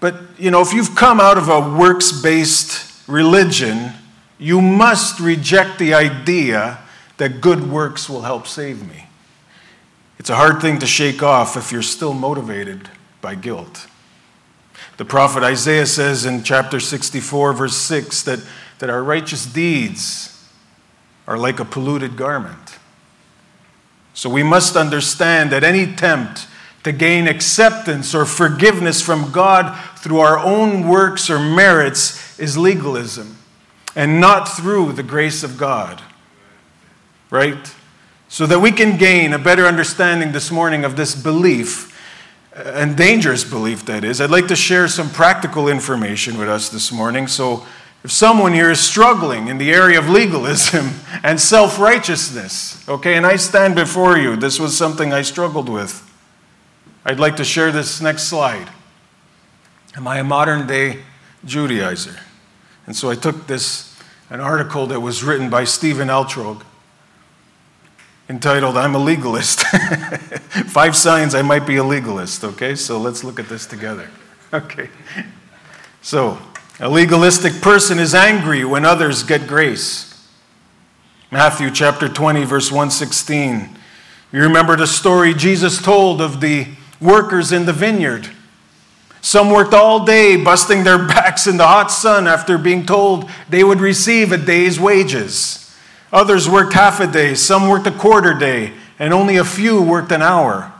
But, 0.00 0.16
you 0.38 0.50
know, 0.50 0.62
if 0.62 0.72
you've 0.72 0.94
come 0.94 1.20
out 1.20 1.36
of 1.36 1.48
a 1.48 1.76
works 1.76 2.12
based 2.12 3.08
religion, 3.08 3.92
you 4.38 4.60
must 4.60 5.20
reject 5.20 5.78
the 5.78 5.94
idea 5.94 6.78
that 7.18 7.40
good 7.40 7.70
works 7.70 8.08
will 8.08 8.22
help 8.22 8.46
save 8.46 8.86
me. 8.88 9.06
It's 10.18 10.30
a 10.30 10.36
hard 10.36 10.60
thing 10.60 10.78
to 10.78 10.86
shake 10.86 11.22
off 11.22 11.56
if 11.56 11.72
you're 11.72 11.82
still 11.82 12.14
motivated 12.14 12.88
by 13.20 13.34
guilt. 13.34 13.86
The 14.96 15.04
prophet 15.04 15.42
Isaiah 15.42 15.86
says 15.86 16.24
in 16.24 16.42
chapter 16.42 16.78
64, 16.78 17.52
verse 17.52 17.76
6, 17.76 18.22
that, 18.22 18.40
that 18.78 18.90
our 18.90 19.02
righteous 19.02 19.44
deeds 19.44 20.48
are 21.26 21.38
like 21.38 21.58
a 21.58 21.64
polluted 21.64 22.16
garment. 22.16 22.78
So 24.12 24.30
we 24.30 24.42
must 24.42 24.76
understand 24.76 25.50
that 25.50 25.64
any 25.64 25.82
attempt 25.82 26.46
to 26.84 26.92
gain 26.92 27.26
acceptance 27.26 28.14
or 28.14 28.24
forgiveness 28.24 29.02
from 29.02 29.32
God 29.32 29.76
through 29.98 30.20
our 30.20 30.38
own 30.38 30.86
works 30.86 31.28
or 31.30 31.38
merits 31.38 32.38
is 32.38 32.56
legalism 32.56 33.38
and 33.96 34.20
not 34.20 34.44
through 34.44 34.92
the 34.92 35.02
grace 35.02 35.42
of 35.42 35.56
God. 35.56 36.02
Right? 37.30 37.74
So 38.28 38.46
that 38.46 38.60
we 38.60 38.70
can 38.70 38.98
gain 38.98 39.32
a 39.32 39.38
better 39.38 39.66
understanding 39.66 40.32
this 40.32 40.50
morning 40.50 40.84
of 40.84 40.96
this 40.96 41.14
belief, 41.14 41.90
and 42.54 42.96
dangerous 42.96 43.44
belief 43.44 43.84
that 43.86 44.04
is, 44.04 44.20
I'd 44.20 44.30
like 44.30 44.48
to 44.48 44.56
share 44.56 44.86
some 44.86 45.10
practical 45.10 45.68
information 45.68 46.38
with 46.38 46.48
us 46.48 46.68
this 46.68 46.92
morning. 46.92 47.26
So, 47.26 47.66
if 48.04 48.12
someone 48.12 48.52
here 48.52 48.70
is 48.70 48.80
struggling 48.80 49.48
in 49.48 49.56
the 49.56 49.72
area 49.72 49.98
of 49.98 50.10
legalism 50.10 50.90
and 51.24 51.40
self 51.40 51.78
righteousness, 51.78 52.86
okay, 52.88 53.14
and 53.14 53.24
I 53.24 53.36
stand 53.36 53.74
before 53.74 54.18
you, 54.18 54.36
this 54.36 54.60
was 54.60 54.76
something 54.76 55.12
I 55.12 55.22
struggled 55.22 55.68
with. 55.68 56.02
I'd 57.04 57.18
like 57.18 57.36
to 57.36 57.44
share 57.44 57.72
this 57.72 58.00
next 58.00 58.24
slide. 58.24 58.68
Am 59.96 60.06
I 60.06 60.18
a 60.18 60.24
modern 60.24 60.66
day 60.66 61.02
Judaizer? 61.46 62.18
And 62.86 62.94
so 62.94 63.10
I 63.10 63.14
took 63.14 63.46
this, 63.46 63.98
an 64.28 64.40
article 64.40 64.86
that 64.88 65.00
was 65.00 65.24
written 65.24 65.48
by 65.48 65.64
Stephen 65.64 66.08
Altrogge 66.08 66.62
entitled, 68.28 68.76
I'm 68.76 68.94
a 68.94 68.98
Legalist. 68.98 69.60
Five 70.66 70.96
signs 70.96 71.34
I 71.34 71.42
might 71.42 71.66
be 71.66 71.76
a 71.76 71.84
legalist, 71.84 72.44
okay? 72.44 72.74
So 72.74 72.98
let's 72.98 73.24
look 73.24 73.38
at 73.38 73.48
this 73.48 73.66
together. 73.66 74.08
Okay. 74.52 74.88
So, 76.00 76.38
a 76.78 76.88
legalistic 76.88 77.60
person 77.60 77.98
is 77.98 78.14
angry 78.14 78.64
when 78.64 78.84
others 78.84 79.24
get 79.24 79.48
grace. 79.48 80.28
Matthew 81.32 81.72
chapter 81.72 82.08
20, 82.08 82.44
verse 82.44 82.70
116. 82.70 83.76
You 84.30 84.40
remember 84.40 84.76
the 84.76 84.86
story 84.86 85.34
Jesus 85.34 85.82
told 85.82 86.20
of 86.20 86.40
the 86.40 86.68
workers 87.00 87.50
in 87.50 87.66
the 87.66 87.72
vineyard. 87.72 88.30
Some 89.20 89.50
worked 89.50 89.74
all 89.74 90.04
day, 90.04 90.36
busting 90.36 90.84
their 90.84 90.98
backs 91.08 91.48
in 91.48 91.56
the 91.56 91.66
hot 91.66 91.90
sun 91.90 92.28
after 92.28 92.58
being 92.58 92.86
told 92.86 93.28
they 93.48 93.64
would 93.64 93.80
receive 93.80 94.30
a 94.30 94.36
day's 94.36 94.78
wages. 94.78 95.63
Others 96.14 96.48
worked 96.48 96.74
half 96.74 97.00
a 97.00 97.08
day, 97.08 97.34
some 97.34 97.68
worked 97.68 97.88
a 97.88 97.90
quarter 97.90 98.34
day, 98.34 98.72
and 99.00 99.12
only 99.12 99.36
a 99.36 99.44
few 99.44 99.82
worked 99.82 100.12
an 100.12 100.22
hour. 100.22 100.72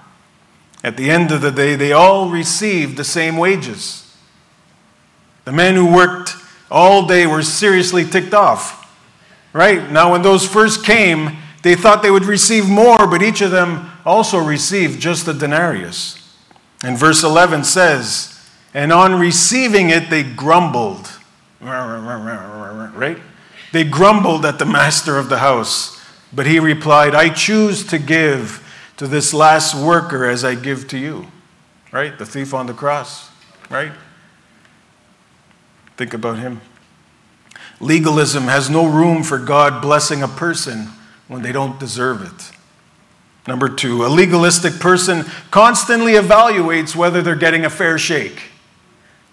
At 0.84 0.96
the 0.96 1.10
end 1.10 1.32
of 1.32 1.40
the 1.40 1.50
day, 1.50 1.74
they 1.74 1.90
all 1.90 2.30
received 2.30 2.96
the 2.96 3.02
same 3.02 3.36
wages. 3.36 4.16
The 5.44 5.50
men 5.50 5.74
who 5.74 5.92
worked 5.92 6.36
all 6.70 7.06
day 7.06 7.26
were 7.26 7.42
seriously 7.42 8.04
ticked 8.04 8.32
off. 8.32 8.80
Right? 9.52 9.90
Now, 9.90 10.12
when 10.12 10.22
those 10.22 10.46
first 10.46 10.84
came, 10.84 11.38
they 11.62 11.74
thought 11.74 12.02
they 12.02 12.12
would 12.12 12.26
receive 12.26 12.68
more, 12.68 13.08
but 13.08 13.20
each 13.20 13.40
of 13.40 13.50
them 13.50 13.90
also 14.04 14.38
received 14.38 15.00
just 15.00 15.26
a 15.26 15.34
denarius. 15.34 16.32
And 16.84 16.96
verse 16.96 17.24
11 17.24 17.64
says, 17.64 18.40
And 18.72 18.92
on 18.92 19.18
receiving 19.18 19.90
it, 19.90 20.10
they 20.10 20.22
grumbled. 20.22 21.10
Right? 22.94 23.18
They 23.74 23.82
grumbled 23.82 24.46
at 24.46 24.60
the 24.60 24.64
master 24.64 25.18
of 25.18 25.28
the 25.28 25.38
house. 25.38 26.00
But 26.32 26.46
he 26.46 26.60
replied, 26.60 27.12
I 27.12 27.28
choose 27.28 27.84
to 27.88 27.98
give 27.98 28.62
to 28.98 29.08
this 29.08 29.34
last 29.34 29.74
worker 29.74 30.26
as 30.26 30.44
I 30.44 30.54
give 30.54 30.86
to 30.90 30.96
you. 30.96 31.26
Right? 31.90 32.16
The 32.16 32.24
thief 32.24 32.54
on 32.54 32.68
the 32.68 32.72
cross. 32.72 33.32
Right? 33.68 33.90
Think 35.96 36.14
about 36.14 36.38
him. 36.38 36.60
Legalism 37.80 38.44
has 38.44 38.70
no 38.70 38.86
room 38.86 39.24
for 39.24 39.38
God 39.38 39.82
blessing 39.82 40.22
a 40.22 40.28
person 40.28 40.90
when 41.26 41.42
they 41.42 41.50
don't 41.50 41.80
deserve 41.80 42.22
it. 42.22 42.52
Number 43.48 43.68
two, 43.68 44.06
a 44.06 44.06
legalistic 44.06 44.74
person 44.78 45.24
constantly 45.50 46.12
evaluates 46.12 46.94
whether 46.94 47.22
they're 47.22 47.34
getting 47.34 47.64
a 47.64 47.70
fair 47.70 47.98
shake. 47.98 48.52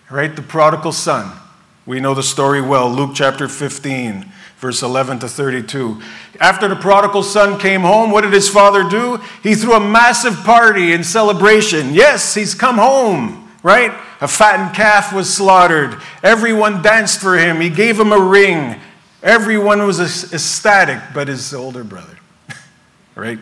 Right? 0.09 0.35
The 0.35 0.41
prodigal 0.41 0.93
son. 0.93 1.37
We 1.85 1.99
know 1.99 2.13
the 2.13 2.23
story 2.23 2.61
well. 2.61 2.89
Luke 2.89 3.11
chapter 3.15 3.47
15, 3.47 4.31
verse 4.57 4.83
11 4.83 5.19
to 5.19 5.27
32. 5.27 5.99
After 6.39 6.67
the 6.67 6.75
prodigal 6.75 7.23
son 7.23 7.59
came 7.59 7.81
home, 7.81 8.11
what 8.11 8.21
did 8.21 8.33
his 8.33 8.49
father 8.49 8.87
do? 8.87 9.19
He 9.41 9.55
threw 9.55 9.73
a 9.73 9.79
massive 9.79 10.35
party 10.43 10.93
in 10.93 11.03
celebration. 11.03 11.93
Yes, 11.93 12.35
he's 12.35 12.53
come 12.53 12.77
home, 12.77 13.49
right? 13.63 13.91
A 14.21 14.27
fattened 14.27 14.75
calf 14.75 15.11
was 15.11 15.33
slaughtered. 15.33 15.99
Everyone 16.21 16.83
danced 16.83 17.19
for 17.19 17.35
him. 17.35 17.59
He 17.59 17.69
gave 17.69 17.99
him 17.99 18.11
a 18.11 18.19
ring. 18.19 18.79
Everyone 19.23 19.85
was 19.85 19.99
ecstatic, 19.99 20.99
but 21.13 21.27
his 21.27 21.51
older 21.53 21.83
brother, 21.83 22.17
right? 23.15 23.39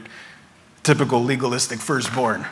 Typical 0.84 1.22
legalistic 1.22 1.80
firstborn. 1.80 2.46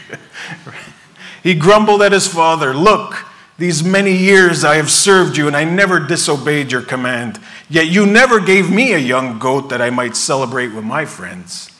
he 1.44 1.54
grumbled 1.54 2.02
at 2.02 2.10
his 2.10 2.26
father, 2.26 2.74
Look, 2.74 3.26
these 3.62 3.84
many 3.84 4.12
years 4.16 4.64
I 4.64 4.74
have 4.74 4.90
served 4.90 5.36
you, 5.36 5.46
and 5.46 5.56
I 5.56 5.62
never 5.62 6.00
disobeyed 6.00 6.72
your 6.72 6.82
command. 6.82 7.38
Yet 7.70 7.86
you 7.86 8.04
never 8.06 8.40
gave 8.40 8.68
me 8.72 8.92
a 8.92 8.98
young 8.98 9.38
goat 9.38 9.68
that 9.68 9.80
I 9.80 9.88
might 9.88 10.16
celebrate 10.16 10.74
with 10.74 10.82
my 10.82 11.04
friends. 11.04 11.70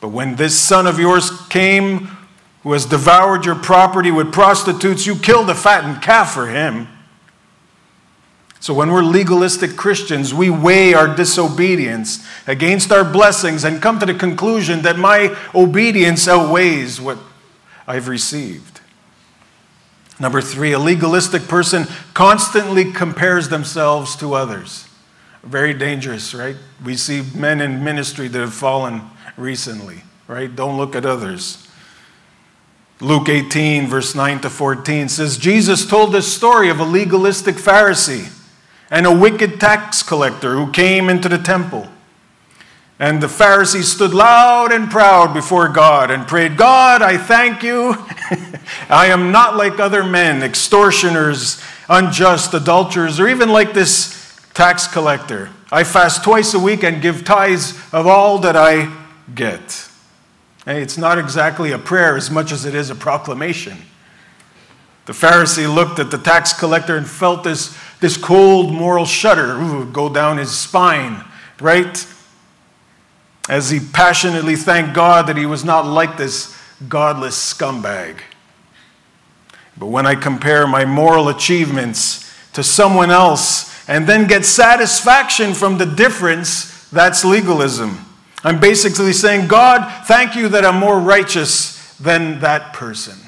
But 0.00 0.08
when 0.08 0.36
this 0.36 0.58
son 0.58 0.86
of 0.86 0.98
yours 0.98 1.30
came, 1.48 2.08
who 2.62 2.72
has 2.72 2.86
devoured 2.86 3.44
your 3.44 3.54
property 3.54 4.10
with 4.10 4.32
prostitutes, 4.32 5.06
you 5.06 5.14
killed 5.14 5.50
a 5.50 5.54
fattened 5.54 6.00
calf 6.00 6.32
for 6.32 6.46
him. 6.46 6.88
So, 8.58 8.72
when 8.72 8.90
we're 8.90 9.02
legalistic 9.02 9.76
Christians, 9.76 10.32
we 10.32 10.48
weigh 10.48 10.94
our 10.94 11.14
disobedience 11.14 12.26
against 12.46 12.92
our 12.92 13.04
blessings 13.04 13.64
and 13.64 13.82
come 13.82 13.98
to 13.98 14.06
the 14.06 14.14
conclusion 14.14 14.80
that 14.82 14.98
my 14.98 15.36
obedience 15.54 16.26
outweighs 16.26 16.98
what 16.98 17.18
I've 17.86 18.08
received. 18.08 18.79
Number 20.20 20.42
three, 20.42 20.72
a 20.72 20.78
legalistic 20.78 21.48
person 21.48 21.86
constantly 22.12 22.92
compares 22.92 23.48
themselves 23.48 24.14
to 24.16 24.34
others. 24.34 24.86
Very 25.42 25.72
dangerous, 25.72 26.34
right? 26.34 26.56
We 26.84 26.96
see 26.96 27.22
men 27.34 27.62
in 27.62 27.82
ministry 27.82 28.28
that 28.28 28.38
have 28.38 28.52
fallen 28.52 29.00
recently, 29.38 30.02
right? 30.28 30.54
Don't 30.54 30.76
look 30.76 30.94
at 30.94 31.06
others. 31.06 31.66
Luke 33.00 33.30
18, 33.30 33.86
verse 33.86 34.14
9 34.14 34.40
to 34.42 34.50
14 34.50 35.08
says 35.08 35.38
Jesus 35.38 35.86
told 35.86 36.12
the 36.12 36.20
story 36.20 36.68
of 36.68 36.78
a 36.78 36.84
legalistic 36.84 37.54
Pharisee 37.54 38.30
and 38.90 39.06
a 39.06 39.16
wicked 39.16 39.58
tax 39.58 40.02
collector 40.02 40.54
who 40.54 40.70
came 40.70 41.08
into 41.08 41.30
the 41.30 41.38
temple. 41.38 41.88
And 43.00 43.22
the 43.22 43.28
Pharisee 43.28 43.82
stood 43.82 44.12
loud 44.12 44.72
and 44.72 44.90
proud 44.90 45.32
before 45.32 45.68
God 45.68 46.10
and 46.10 46.28
prayed, 46.28 46.58
God, 46.58 47.00
I 47.00 47.16
thank 47.16 47.62
you. 47.62 47.96
I 48.90 49.06
am 49.06 49.32
not 49.32 49.56
like 49.56 49.80
other 49.80 50.04
men, 50.04 50.42
extortioners, 50.42 51.62
unjust, 51.88 52.52
adulterers, 52.52 53.18
or 53.18 53.26
even 53.26 53.48
like 53.48 53.72
this 53.72 54.38
tax 54.52 54.86
collector. 54.86 55.48
I 55.72 55.82
fast 55.82 56.22
twice 56.22 56.52
a 56.52 56.58
week 56.58 56.84
and 56.84 57.00
give 57.00 57.24
tithes 57.24 57.72
of 57.90 58.06
all 58.06 58.38
that 58.40 58.54
I 58.54 58.94
get. 59.34 59.88
Hey, 60.66 60.82
it's 60.82 60.98
not 60.98 61.18
exactly 61.18 61.72
a 61.72 61.78
prayer 61.78 62.18
as 62.18 62.30
much 62.30 62.52
as 62.52 62.66
it 62.66 62.74
is 62.74 62.90
a 62.90 62.94
proclamation. 62.94 63.78
The 65.06 65.14
Pharisee 65.14 65.74
looked 65.74 65.98
at 65.98 66.10
the 66.10 66.18
tax 66.18 66.52
collector 66.52 66.98
and 66.98 67.08
felt 67.08 67.44
this 67.44 67.74
this 68.00 68.18
cold 68.18 68.72
moral 68.72 69.06
shudder 69.06 69.58
ooh, 69.58 69.90
go 69.90 70.12
down 70.12 70.36
his 70.36 70.50
spine, 70.50 71.24
right? 71.60 72.06
As 73.50 73.68
he 73.68 73.80
passionately 73.80 74.54
thanked 74.54 74.94
God 74.94 75.26
that 75.26 75.36
he 75.36 75.44
was 75.44 75.64
not 75.64 75.84
like 75.84 76.16
this 76.16 76.56
godless 76.88 77.52
scumbag. 77.52 78.20
But 79.76 79.86
when 79.86 80.06
I 80.06 80.14
compare 80.14 80.68
my 80.68 80.84
moral 80.84 81.28
achievements 81.28 82.32
to 82.52 82.62
someone 82.62 83.10
else 83.10 83.88
and 83.88 84.06
then 84.06 84.28
get 84.28 84.44
satisfaction 84.44 85.52
from 85.52 85.78
the 85.78 85.84
difference, 85.84 86.88
that's 86.90 87.24
legalism. 87.24 88.06
I'm 88.44 88.60
basically 88.60 89.12
saying, 89.12 89.48
God, 89.48 90.06
thank 90.06 90.36
you 90.36 90.48
that 90.50 90.64
I'm 90.64 90.78
more 90.78 91.00
righteous 91.00 91.96
than 91.96 92.38
that 92.38 92.72
person. 92.72 93.18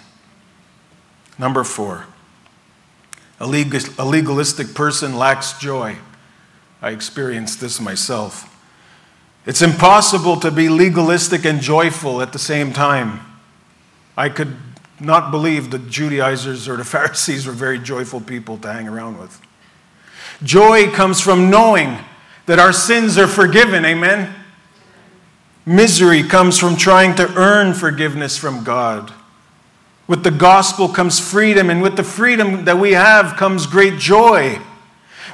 Number 1.36 1.64
four, 1.64 2.06
a, 3.40 3.46
legalistic 3.46 4.72
person 4.72 5.16
lacks 5.16 5.58
joy. 5.58 5.96
I 6.80 6.90
experienced 6.90 7.60
this 7.60 7.80
myself. 7.80 8.51
It's 9.44 9.62
impossible 9.62 10.38
to 10.40 10.50
be 10.50 10.68
legalistic 10.68 11.44
and 11.44 11.60
joyful 11.60 12.22
at 12.22 12.32
the 12.32 12.38
same 12.38 12.72
time. 12.72 13.20
I 14.16 14.28
could 14.28 14.56
not 15.00 15.30
believe 15.30 15.70
the 15.70 15.78
Judaizers 15.78 16.68
or 16.68 16.76
the 16.76 16.84
Pharisees 16.84 17.46
were 17.46 17.52
very 17.52 17.78
joyful 17.78 18.20
people 18.20 18.56
to 18.58 18.72
hang 18.72 18.88
around 18.88 19.18
with. 19.18 19.40
Joy 20.42 20.90
comes 20.90 21.20
from 21.20 21.50
knowing 21.50 21.98
that 22.46 22.58
our 22.58 22.72
sins 22.72 23.18
are 23.18 23.26
forgiven, 23.26 23.84
amen? 23.84 24.34
Misery 25.64 26.22
comes 26.22 26.58
from 26.58 26.76
trying 26.76 27.14
to 27.16 27.32
earn 27.34 27.74
forgiveness 27.74 28.36
from 28.36 28.64
God. 28.64 29.12
With 30.08 30.24
the 30.24 30.32
gospel 30.32 30.88
comes 30.88 31.20
freedom, 31.20 31.70
and 31.70 31.80
with 31.80 31.96
the 31.96 32.02
freedom 32.02 32.64
that 32.64 32.78
we 32.78 32.92
have 32.92 33.36
comes 33.36 33.66
great 33.66 33.98
joy. 33.98 34.60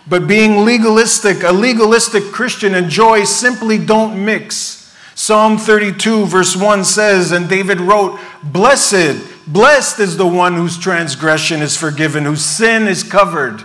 But 0.09 0.27
being 0.27 0.65
legalistic, 0.65 1.43
a 1.43 1.53
legalistic 1.53 2.25
Christian 2.33 2.75
and 2.75 2.89
joy 2.89 3.25
simply 3.25 3.79
don't 3.79 4.25
mix. 4.25 4.95
Psalm 5.15 5.59
32, 5.59 6.27
verse 6.27 6.57
1 6.57 6.85
says, 6.85 7.33
and 7.33 7.49
David 7.49 7.81
wrote, 7.81 8.19
Blessed, 8.43 9.21
blessed 9.47 9.99
is 9.99 10.17
the 10.17 10.27
one 10.27 10.55
whose 10.55 10.79
transgression 10.79 11.61
is 11.61 11.77
forgiven, 11.77 12.25
whose 12.25 12.45
sin 12.45 12.87
is 12.87 13.03
covered. 13.03 13.65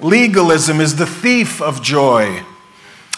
Legalism 0.00 0.80
is 0.80 0.96
the 0.96 1.06
thief 1.06 1.62
of 1.62 1.82
joy. 1.82 2.42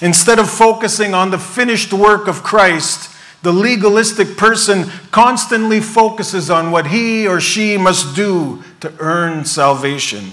Instead 0.02 0.38
of 0.38 0.50
focusing 0.50 1.14
on 1.14 1.30
the 1.30 1.38
finished 1.38 1.92
work 1.92 2.28
of 2.28 2.42
Christ, 2.42 3.10
the 3.42 3.52
legalistic 3.52 4.36
person 4.36 4.90
constantly 5.10 5.80
focuses 5.80 6.50
on 6.50 6.70
what 6.70 6.88
he 6.88 7.26
or 7.26 7.40
she 7.40 7.78
must 7.78 8.14
do 8.14 8.62
to 8.80 8.92
earn 8.98 9.44
salvation. 9.44 10.32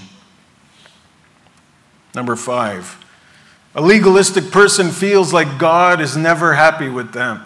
Number 2.15 2.35
five, 2.35 3.03
a 3.75 3.81
legalistic 3.81 4.51
person 4.51 4.91
feels 4.91 5.33
like 5.33 5.57
God 5.57 5.99
is 5.99 6.15
never 6.15 6.53
happy 6.53 6.89
with 6.89 7.13
them. 7.13 7.41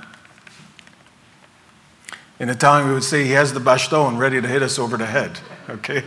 In 2.39 2.49
Italian, 2.49 2.87
we 2.87 2.93
would 2.93 3.03
say 3.03 3.23
he 3.23 3.31
has 3.31 3.53
the 3.53 3.59
baston 3.59 4.17
ready 4.17 4.41
to 4.41 4.47
hit 4.47 4.61
us 4.61 4.77
over 4.77 4.97
the 4.97 5.05
head. 5.05 5.39
Okay? 5.69 6.01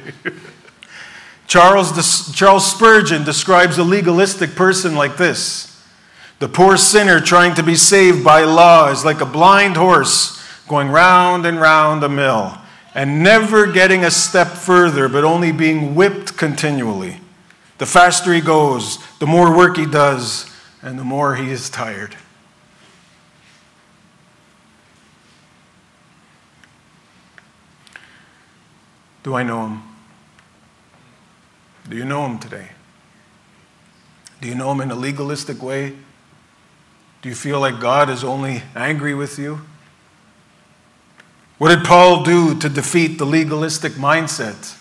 Charles, 1.46 2.34
Charles 2.34 2.70
Spurgeon 2.70 3.24
describes 3.24 3.76
a 3.76 3.84
legalistic 3.84 4.54
person 4.54 4.94
like 4.94 5.18
this 5.18 5.70
the 6.38 6.48
poor 6.48 6.78
sinner 6.78 7.20
trying 7.20 7.54
to 7.56 7.62
be 7.62 7.74
saved 7.74 8.24
by 8.24 8.44
law 8.44 8.90
is 8.90 9.04
like 9.04 9.20
a 9.20 9.26
blind 9.26 9.76
horse 9.76 10.42
going 10.66 10.88
round 10.88 11.44
and 11.44 11.60
round 11.60 12.02
a 12.02 12.08
mill 12.08 12.56
and 12.94 13.22
never 13.22 13.66
getting 13.66 14.04
a 14.04 14.10
step 14.10 14.48
further, 14.48 15.08
but 15.10 15.22
only 15.22 15.52
being 15.52 15.94
whipped 15.94 16.38
continually. 16.38 17.20
The 17.80 17.86
faster 17.86 18.34
he 18.34 18.42
goes, 18.42 18.98
the 19.20 19.26
more 19.26 19.56
work 19.56 19.78
he 19.78 19.86
does, 19.86 20.54
and 20.82 20.98
the 20.98 21.02
more 21.02 21.34
he 21.34 21.50
is 21.50 21.70
tired. 21.70 22.14
Do 29.22 29.34
I 29.34 29.44
know 29.44 29.66
him? 29.66 29.82
Do 31.88 31.96
you 31.96 32.04
know 32.04 32.26
him 32.26 32.38
today? 32.38 32.68
Do 34.42 34.48
you 34.48 34.54
know 34.54 34.72
him 34.72 34.82
in 34.82 34.90
a 34.90 34.94
legalistic 34.94 35.62
way? 35.62 35.94
Do 37.22 37.30
you 37.30 37.34
feel 37.34 37.60
like 37.60 37.80
God 37.80 38.10
is 38.10 38.22
only 38.22 38.62
angry 38.76 39.14
with 39.14 39.38
you? 39.38 39.62
What 41.56 41.74
did 41.74 41.86
Paul 41.86 42.24
do 42.24 42.58
to 42.58 42.68
defeat 42.68 43.16
the 43.16 43.24
legalistic 43.24 43.92
mindset? 43.92 44.76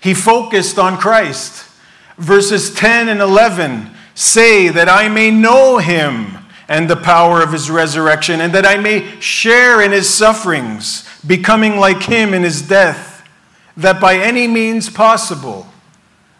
He 0.00 0.14
focused 0.14 0.78
on 0.78 0.96
Christ. 0.96 1.72
Verses 2.18 2.72
10 2.74 3.08
and 3.08 3.20
11 3.20 3.90
say 4.14 4.68
that 4.68 4.88
I 4.88 5.08
may 5.08 5.30
know 5.30 5.78
him 5.78 6.38
and 6.68 6.88
the 6.88 6.96
power 6.96 7.42
of 7.42 7.52
his 7.52 7.70
resurrection, 7.70 8.40
and 8.40 8.54
that 8.54 8.64
I 8.64 8.78
may 8.78 9.20
share 9.20 9.82
in 9.82 9.92
his 9.92 10.08
sufferings, 10.08 11.06
becoming 11.26 11.76
like 11.76 12.04
him 12.04 12.32
in 12.32 12.42
his 12.42 12.62
death, 12.62 13.28
that 13.76 14.00
by 14.00 14.16
any 14.16 14.46
means 14.46 14.88
possible 14.88 15.66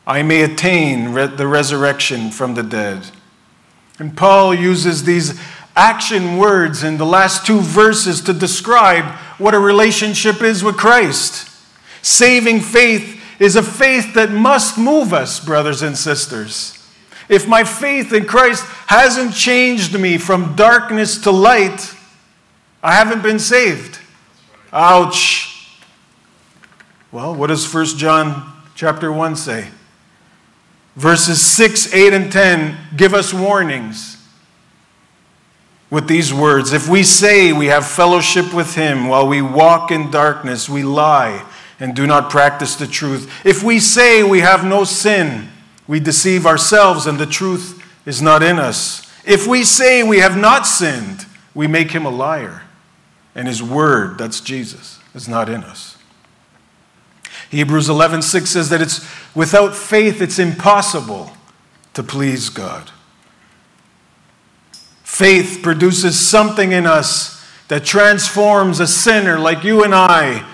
I 0.07 0.23
may 0.23 0.43
attain 0.43 1.13
the 1.13 1.47
resurrection 1.47 2.31
from 2.31 2.55
the 2.55 2.63
dead. 2.63 3.11
And 3.99 4.17
Paul 4.17 4.55
uses 4.55 5.05
these 5.05 5.39
action 5.77 6.37
words 6.37 6.83
in 6.83 6.99
the 6.99 7.07
last 7.07 7.47
two 7.47 7.61
verses 7.61 8.21
to 8.23 8.33
describe 8.33 9.05
what 9.39 9.55
a 9.55 9.59
relationship 9.59 10.43
is 10.43 10.63
with 10.63 10.77
Christ. 10.77 11.51
Saving 12.03 12.61
faith 12.61 13.14
is 13.39 13.57
a 13.57 13.63
faith 13.63 14.15
that 14.15 14.31
must 14.31 14.79
move 14.79 15.13
us, 15.13 15.41
brothers 15.41 15.83
and 15.83 15.97
sisters. 15.97 16.79
If 17.29 17.49
my 17.49 17.65
faith 17.65 18.13
in 18.13 18.27
Christ 18.27 18.65
hasn't 18.87 19.35
changed 19.35 19.99
me 19.99 20.19
from 20.19 20.55
darkness 20.57 21.19
to 21.23 21.31
light, 21.31 21.95
I 22.83 22.93
haven't 22.93 23.23
been 23.23 23.39
saved. 23.39 23.99
Ouch. 24.73 25.81
Well, 27.11 27.35
what 27.35 27.47
does 27.47 27.73
1 27.73 27.87
John 27.97 28.53
chapter 28.75 29.11
1 29.11 29.37
say? 29.37 29.69
Verses 30.97 31.41
6, 31.41 31.95
8, 31.95 32.13
and 32.13 32.31
10 32.31 32.77
give 32.97 33.15
us 33.15 33.33
warnings 33.33 34.15
with 35.91 36.09
these 36.09 36.35
words 36.35 36.73
If 36.73 36.89
we 36.89 37.03
say 37.05 37.53
we 37.53 37.67
have 37.67 37.87
fellowship 37.87 38.53
with 38.53 38.75
him 38.75 39.07
while 39.09 39.27
we 39.27 39.41
walk 39.41 39.91
in 39.91 40.11
darkness, 40.11 40.69
we 40.69 40.83
lie 40.83 41.45
and 41.85 41.95
do 41.95 42.07
not 42.07 42.31
practice 42.31 42.77
the 42.77 42.87
truth. 42.87 43.31
If 43.45 43.63
we 43.63 43.79
say 43.79 44.23
we 44.23 44.41
have 44.41 44.65
no 44.65 44.85
sin, 44.85 45.51
we 45.87 46.01
deceive 46.01 46.47
ourselves 46.47 47.07
and 47.07 47.19
the 47.19 47.27
truth 47.27 47.85
is 48.07 48.23
not 48.23 48.43
in 48.43 48.59
us. 48.59 49.07
If 49.27 49.47
we 49.47 49.65
say 49.65 50.03
we 50.03 50.21
have 50.21 50.35
not 50.35 50.67
sinned, 50.67 51.27
we 51.55 51.67
make 51.67 51.91
him 51.91 52.07
a 52.07 52.11
liar 52.11 52.63
and 53.35 53.47
his 53.47 53.63
word, 53.63 54.17
that's 54.17 54.41
Jesus, 54.41 54.99
is 55.15 55.29
not 55.29 55.51
in 55.51 55.63
us. 55.63 55.99
Hebrews 57.51 57.91
11:6 57.91 58.47
says 58.47 58.71
that 58.71 58.81
it's 58.81 59.07
without 59.35 59.77
faith 59.77 60.23
it's 60.23 60.39
impossible 60.39 61.33
to 61.93 62.03
please 62.03 62.49
God. 62.49 62.93
Faith 65.03 65.61
produces 65.63 66.19
something 66.19 66.73
in 66.73 66.87
us 66.87 67.45
that 67.69 67.85
transforms 67.85 68.81
a 68.81 68.87
sinner 68.87 69.39
like 69.39 69.65
you 69.65 69.85
and 69.85 69.95
I 69.95 70.47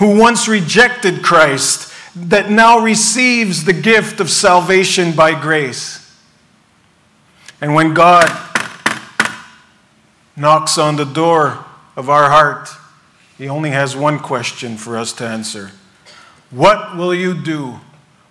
who 0.00 0.18
once 0.18 0.48
rejected 0.48 1.22
Christ 1.22 1.92
that 2.16 2.50
now 2.50 2.78
receives 2.78 3.64
the 3.64 3.74
gift 3.74 4.18
of 4.18 4.30
salvation 4.30 5.12
by 5.12 5.38
grace. 5.38 6.18
And 7.60 7.74
when 7.74 7.92
God 7.92 8.26
knocks 10.34 10.78
on 10.78 10.96
the 10.96 11.04
door 11.04 11.66
of 11.96 12.08
our 12.08 12.30
heart, 12.30 12.70
He 13.36 13.46
only 13.46 13.70
has 13.70 13.94
one 13.94 14.18
question 14.18 14.78
for 14.78 14.96
us 14.96 15.12
to 15.14 15.26
answer 15.26 15.70
What 16.50 16.96
will 16.96 17.14
you 17.14 17.34
do? 17.34 17.80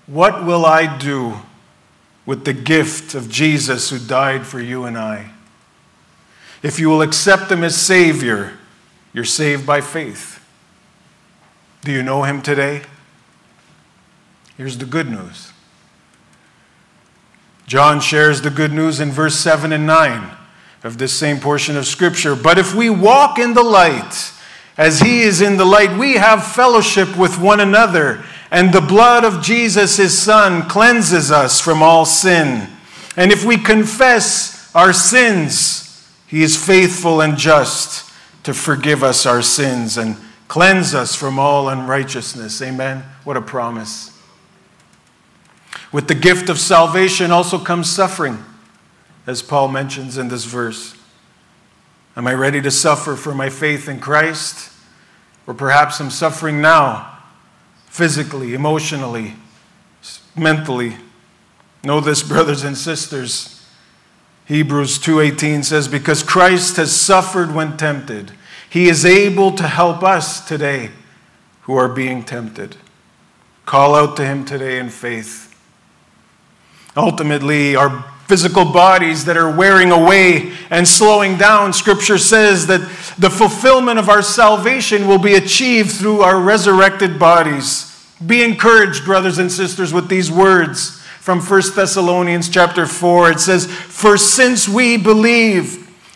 What 0.07 0.43
will 0.43 0.65
I 0.65 0.97
do 0.97 1.35
with 2.25 2.45
the 2.45 2.53
gift 2.53 3.13
of 3.13 3.29
Jesus 3.29 3.91
who 3.91 3.99
died 3.99 4.47
for 4.47 4.59
you 4.59 4.85
and 4.85 4.97
I? 4.97 5.33
If 6.63 6.79
you 6.79 6.89
will 6.89 7.03
accept 7.03 7.51
Him 7.51 7.63
as 7.63 7.79
Savior, 7.79 8.57
you're 9.13 9.23
saved 9.23 9.67
by 9.67 9.81
faith. 9.81 10.38
Do 11.83 11.91
you 11.91 12.03
know 12.03 12.23
him 12.23 12.41
today? 12.41 12.81
Here's 14.57 14.77
the 14.77 14.85
good 14.85 15.09
news. 15.09 15.53
John 17.67 18.01
shares 18.01 18.41
the 18.41 18.49
good 18.49 18.73
news 18.73 18.99
in 18.99 19.11
verse 19.11 19.35
7 19.35 19.71
and 19.71 19.85
9 19.87 20.31
of 20.83 20.97
this 20.97 21.13
same 21.13 21.39
portion 21.39 21.77
of 21.77 21.85
Scripture. 21.85 22.35
But 22.35 22.57
if 22.57 22.73
we 22.73 22.89
walk 22.89 23.37
in 23.37 23.53
the 23.53 23.63
light, 23.63 24.33
as 24.77 25.01
he 25.01 25.21
is 25.21 25.41
in 25.41 25.57
the 25.57 25.65
light, 25.65 25.97
we 25.97 26.13
have 26.13 26.45
fellowship 26.45 27.17
with 27.17 27.37
one 27.39 27.59
another, 27.59 28.23
and 28.49 28.73
the 28.73 28.81
blood 28.81 29.23
of 29.23 29.41
Jesus, 29.41 29.97
his 29.97 30.17
Son, 30.17 30.67
cleanses 30.67 31.31
us 31.31 31.61
from 31.61 31.83
all 31.83 32.05
sin. 32.05 32.67
And 33.15 33.31
if 33.31 33.45
we 33.45 33.57
confess 33.57 34.73
our 34.73 34.91
sins, 34.91 36.09
he 36.27 36.41
is 36.41 36.55
faithful 36.55 37.21
and 37.21 37.37
just 37.37 38.11
to 38.43 38.53
forgive 38.53 39.03
us 39.03 39.25
our 39.25 39.41
sins 39.41 39.97
and 39.97 40.17
Cleanse 40.49 40.95
us 40.95 41.13
from 41.13 41.37
all 41.37 41.69
unrighteousness. 41.69 42.59
Amen. 42.63 43.03
What 43.23 43.37
a 43.37 43.41
promise. 43.41 44.19
With 45.91 46.07
the 46.07 46.15
gift 46.15 46.49
of 46.49 46.57
salvation 46.57 47.29
also 47.29 47.59
comes 47.59 47.87
suffering, 47.87 48.43
as 49.27 49.43
Paul 49.43 49.67
mentions 49.67 50.17
in 50.17 50.27
this 50.27 50.45
verse. 50.45 50.95
Am 52.17 52.25
I 52.25 52.33
ready 52.33 52.61
to 52.63 52.71
suffer 52.71 53.15
for 53.15 53.35
my 53.35 53.49
faith 53.49 53.87
in 53.87 53.99
Christ? 53.99 54.71
Or 55.45 55.53
perhaps 55.53 55.99
I'm 55.99 56.09
suffering 56.09 56.61
now, 56.61 57.19
physically, 57.85 58.55
emotionally, 58.55 59.35
mentally. 60.35 60.97
Know 61.83 62.01
this, 62.01 62.23
brothers 62.23 62.63
and 62.63 62.75
sisters. 62.75 63.67
Hebrews 64.45 64.97
2:18 64.97 65.63
says 65.63 65.87
because 65.87 66.23
Christ 66.23 66.77
has 66.77 66.91
suffered 66.91 67.53
when 67.53 67.77
tempted 67.77 68.31
he 68.69 68.87
is 68.87 69.05
able 69.05 69.51
to 69.53 69.67
help 69.67 70.03
us 70.03 70.47
today 70.47 70.91
who 71.61 71.75
are 71.75 71.89
being 71.89 72.23
tempted. 72.23 72.75
Call 73.65 73.93
out 73.93 74.17
to 74.17 74.25
Him 74.25 74.45
today 74.45 74.79
in 74.79 74.89
faith. 74.89 75.55
Ultimately, 76.97 77.75
our 77.75 78.03
physical 78.27 78.65
bodies 78.65 79.25
that 79.25 79.37
are 79.37 79.55
wearing 79.55 79.91
away 79.91 80.53
and 80.69 80.87
slowing 80.87 81.37
down, 81.37 81.73
Scripture 81.73 82.17
says 82.17 82.67
that 82.67 82.81
the 83.17 83.29
fulfillment 83.29 83.99
of 83.99 84.09
our 84.09 84.21
salvation 84.21 85.07
will 85.07 85.19
be 85.19 85.35
achieved 85.35 85.91
through 85.91 86.21
our 86.21 86.39
resurrected 86.39 87.19
bodies. 87.19 87.85
Be 88.25 88.43
encouraged, 88.43 89.05
brothers 89.05 89.37
and 89.37 89.51
sisters, 89.51 89.93
with 89.93 90.09
these 90.09 90.31
words 90.31 90.99
from 91.19 91.39
1 91.39 91.61
Thessalonians 91.75 92.49
chapter 92.49 92.87
4. 92.87 93.31
It 93.31 93.39
says, 93.39 93.67
For 93.67 94.17
since 94.17 94.67
we 94.67 94.97
believe, 94.97 95.78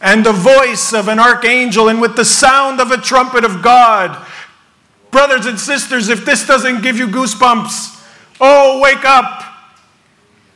and 0.00 0.24
the 0.24 0.32
voice 0.32 0.92
of 0.92 1.08
an 1.08 1.18
archangel 1.18 1.88
and 1.88 2.00
with 2.00 2.16
the 2.16 2.24
sound 2.24 2.80
of 2.80 2.90
a 2.90 2.96
trumpet 2.96 3.44
of 3.44 3.62
God. 3.62 4.26
Brothers 5.10 5.46
and 5.46 5.58
sisters, 5.58 6.08
if 6.08 6.24
this 6.24 6.46
doesn't 6.46 6.82
give 6.82 6.98
you 6.98 7.06
goosebumps, 7.06 8.04
oh, 8.40 8.80
wake 8.80 9.04
up. 9.04 9.42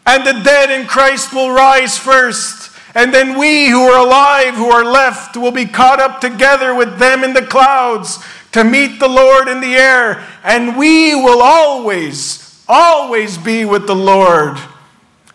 And 0.05 0.27
the 0.27 0.42
dead 0.42 0.70
in 0.70 0.87
Christ 0.87 1.33
will 1.33 1.51
rise 1.51 1.96
first. 1.96 2.72
And 2.94 3.12
then 3.12 3.38
we 3.38 3.68
who 3.68 3.83
are 3.83 4.05
alive, 4.05 4.55
who 4.55 4.70
are 4.70 4.85
left, 4.85 5.37
will 5.37 5.53
be 5.53 5.66
caught 5.66 6.01
up 6.01 6.20
together 6.20 6.74
with 6.74 6.98
them 6.98 7.22
in 7.22 7.35
the 7.35 7.46
clouds 7.46 8.18
to 8.53 8.64
meet 8.64 8.98
the 8.98 9.09
Lord 9.09 9.46
in 9.48 9.61
the 9.61 9.77
air. 9.77 10.27
And 10.42 10.77
we 10.77 11.14
will 11.14 11.42
always, 11.42 12.64
always 12.66 13.38
be 13.38 13.64
with 13.64 13.87
the 13.87 13.94
Lord. 13.94 14.59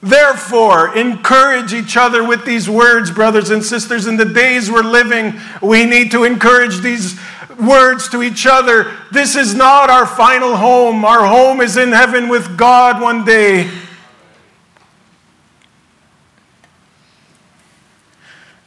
Therefore, 0.04 0.94
encourage 0.98 1.74
each 1.74 1.96
other 1.96 2.28
with 2.28 2.44
these 2.44 2.70
words, 2.70 3.10
brothers 3.10 3.50
and 3.50 3.64
sisters. 3.64 4.06
In 4.06 4.18
the 4.18 4.26
days 4.26 4.70
we're 4.70 4.82
living, 4.84 5.40
we 5.62 5.86
need 5.86 6.12
to 6.12 6.26
encourage 6.26 6.80
these 6.80 7.18
words 7.58 8.10
to 8.10 8.22
each 8.22 8.46
other. 8.46 8.92
This 9.14 9.38
is 9.38 9.56
not 9.56 9.90
our 9.90 10.06
final 10.06 10.58
home. 10.58 11.06
Our 11.06 11.26
home 11.26 11.62
is 11.62 11.78
in 11.78 11.94
heaven 11.94 12.28
with 12.28 12.58
God 12.58 13.02
one 13.02 13.24
day. 13.24 13.72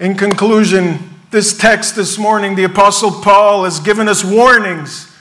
In 0.01 0.15
conclusion, 0.15 1.11
this 1.33 1.55
text 1.55 1.97
this 1.97 2.17
morning, 2.17 2.55
the 2.55 2.65
Apostle 2.65 3.11
Paul 3.11 3.65
has 3.65 3.79
given 3.79 4.09
us 4.09 4.25
warnings. 4.25 5.13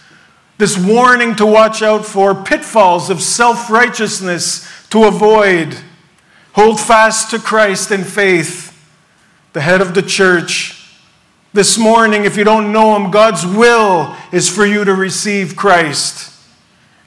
This 0.59 0.77
warning 0.77 1.35
to 1.35 1.45
watch 1.45 1.81
out 1.81 2.05
for 2.05 2.33
pitfalls 2.33 3.09
of 3.09 3.21
self 3.21 3.69
righteousness 3.69 4.65
to 4.91 5.03
avoid. 5.03 5.75
Hold 6.55 6.79
fast 6.79 7.31
to 7.31 7.39
Christ 7.39 7.91
in 7.91 8.05
faith, 8.05 8.71
the 9.51 9.59
head 9.59 9.81
of 9.81 9.93
the 9.93 10.01
church. 10.01 10.89
This 11.51 11.77
morning, 11.77 12.23
if 12.23 12.37
you 12.37 12.45
don't 12.45 12.71
know 12.71 12.95
him, 12.95 13.11
God's 13.11 13.45
will 13.45 14.15
is 14.31 14.49
for 14.49 14.65
you 14.65 14.85
to 14.85 14.95
receive 14.95 15.57
Christ. 15.57 16.33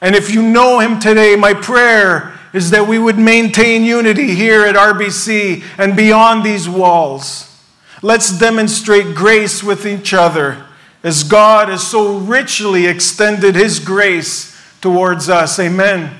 And 0.01 0.15
if 0.15 0.31
you 0.31 0.43
know 0.43 0.77
him 0.77 0.99
today, 0.99 1.35
my 1.35 1.55
prayer 1.55 2.37
is 2.53 2.69
that 2.69 2.87
we 2.87 2.99
would 2.99 3.17
maintain 3.17 3.83
unity 3.83 4.35
here 4.35 4.65
at 4.65 4.75
RBC 4.75 5.63
and 5.79 5.97
beyond 5.97 6.45
these 6.45 6.69
walls. 6.69 7.59
Let's 8.03 8.37
demonstrate 8.37 9.15
grace 9.15 9.63
with 9.63 9.87
each 9.87 10.13
other 10.13 10.63
as 11.01 11.23
God 11.23 11.69
has 11.69 11.87
so 11.87 12.19
richly 12.19 12.85
extended 12.85 13.55
his 13.55 13.79
grace 13.79 14.55
towards 14.79 15.27
us. 15.27 15.57
Amen. 15.57 16.19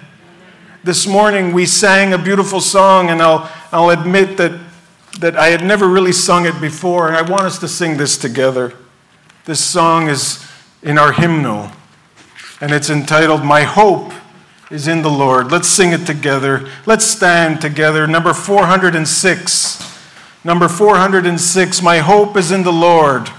This 0.84 1.06
morning 1.06 1.54
we 1.54 1.66
sang 1.66 2.14
a 2.14 2.18
beautiful 2.18 2.62
song, 2.62 3.10
and 3.10 3.22
I'll, 3.22 3.50
I'll 3.72 3.90
admit 3.90 4.38
that, 4.38 4.60
that 5.20 5.36
I 5.36 5.48
had 5.48 5.64
never 5.64 5.88
really 5.88 6.14
sung 6.14 6.46
it 6.46 6.60
before, 6.62 7.08
and 7.08 7.18
I 7.18 7.22
want 7.22 7.44
us 7.44 7.60
to 7.60 7.68
sing 7.68 7.98
this 7.98 8.18
together. 8.18 8.74
This 9.46 9.64
song 9.64 10.08
is 10.08 10.48
in 10.82 10.98
our 10.98 11.12
hymnal, 11.12 11.72
and 12.62 12.72
it's 12.72 12.90
entitled, 12.90 13.44
My 13.44 13.64
Hope 13.64 14.14
is 14.72 14.88
in 14.88 15.02
the 15.02 15.10
Lord. 15.10 15.52
Let's 15.52 15.68
sing 15.68 15.92
it 15.92 16.06
together. 16.06 16.70
Let's 16.86 17.06
stand 17.06 17.60
together. 17.60 18.08
Number 18.08 18.34
406. 18.34 19.90
Number 20.44 20.70
406, 20.70 21.82
My 21.82 21.98
hope 21.98 22.38
is 22.38 22.52
in 22.52 22.64
the 22.64 22.72
Lord. 22.72 23.30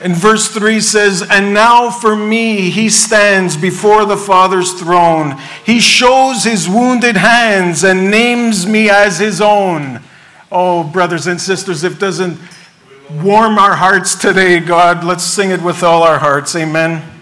And 0.00 0.14
verse 0.14 0.48
3 0.48 0.80
says, 0.80 1.22
And 1.22 1.54
now 1.54 1.90
for 1.90 2.14
me 2.14 2.70
he 2.70 2.90
stands 2.90 3.56
before 3.56 4.04
the 4.04 4.16
Father's 4.16 4.72
throne. 4.74 5.36
He 5.64 5.80
shows 5.80 6.44
his 6.44 6.68
wounded 6.68 7.16
hands 7.16 7.82
and 7.82 8.10
names 8.10 8.66
me 8.66 8.90
as 8.90 9.18
his 9.18 9.40
own. 9.40 10.00
Oh, 10.52 10.84
brothers 10.84 11.26
and 11.26 11.40
sisters, 11.40 11.82
if 11.82 11.94
it 11.94 11.98
doesn't 11.98 12.38
warm 13.22 13.58
our 13.58 13.76
hearts 13.76 14.14
today, 14.14 14.60
God, 14.60 15.02
let's 15.02 15.24
sing 15.24 15.50
it 15.50 15.62
with 15.62 15.82
all 15.82 16.02
our 16.02 16.18
hearts. 16.18 16.54
Amen. 16.54 17.15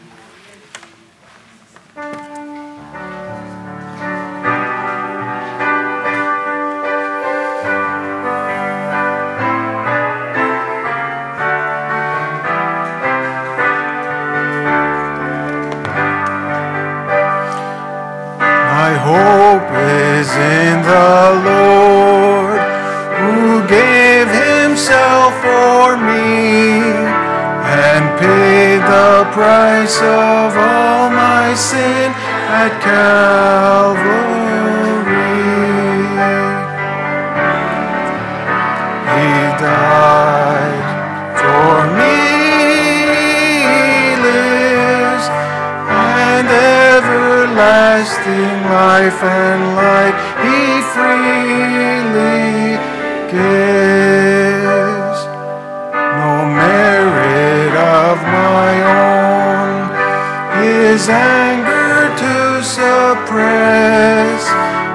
His 61.04 61.10
anger 61.10 62.16
to 62.16 62.64
suppress. 62.64 64.42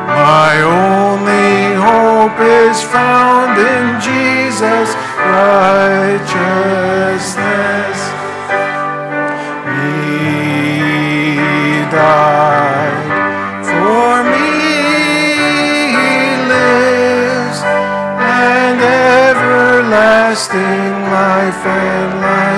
My 0.08 0.60
only 0.66 1.76
hope 1.78 2.40
is 2.40 2.82
found 2.82 3.60
in 3.60 4.02
Jesus' 4.02 4.96
righteousness. 5.38 6.28
He 9.78 10.26
died 11.94 13.06
for 13.70 14.24
me, 14.34 14.50
he 15.94 16.18
lives, 16.50 17.60
and 17.62 18.82
everlasting 19.22 20.92
life 21.14 21.66
and 21.66 22.22
light 22.22 22.49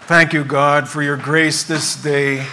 Thank 0.00 0.34
you, 0.34 0.44
God, 0.44 0.88
for 0.88 1.02
your 1.02 1.16
grace 1.16 1.64
this 1.64 1.96
day, 1.96 2.46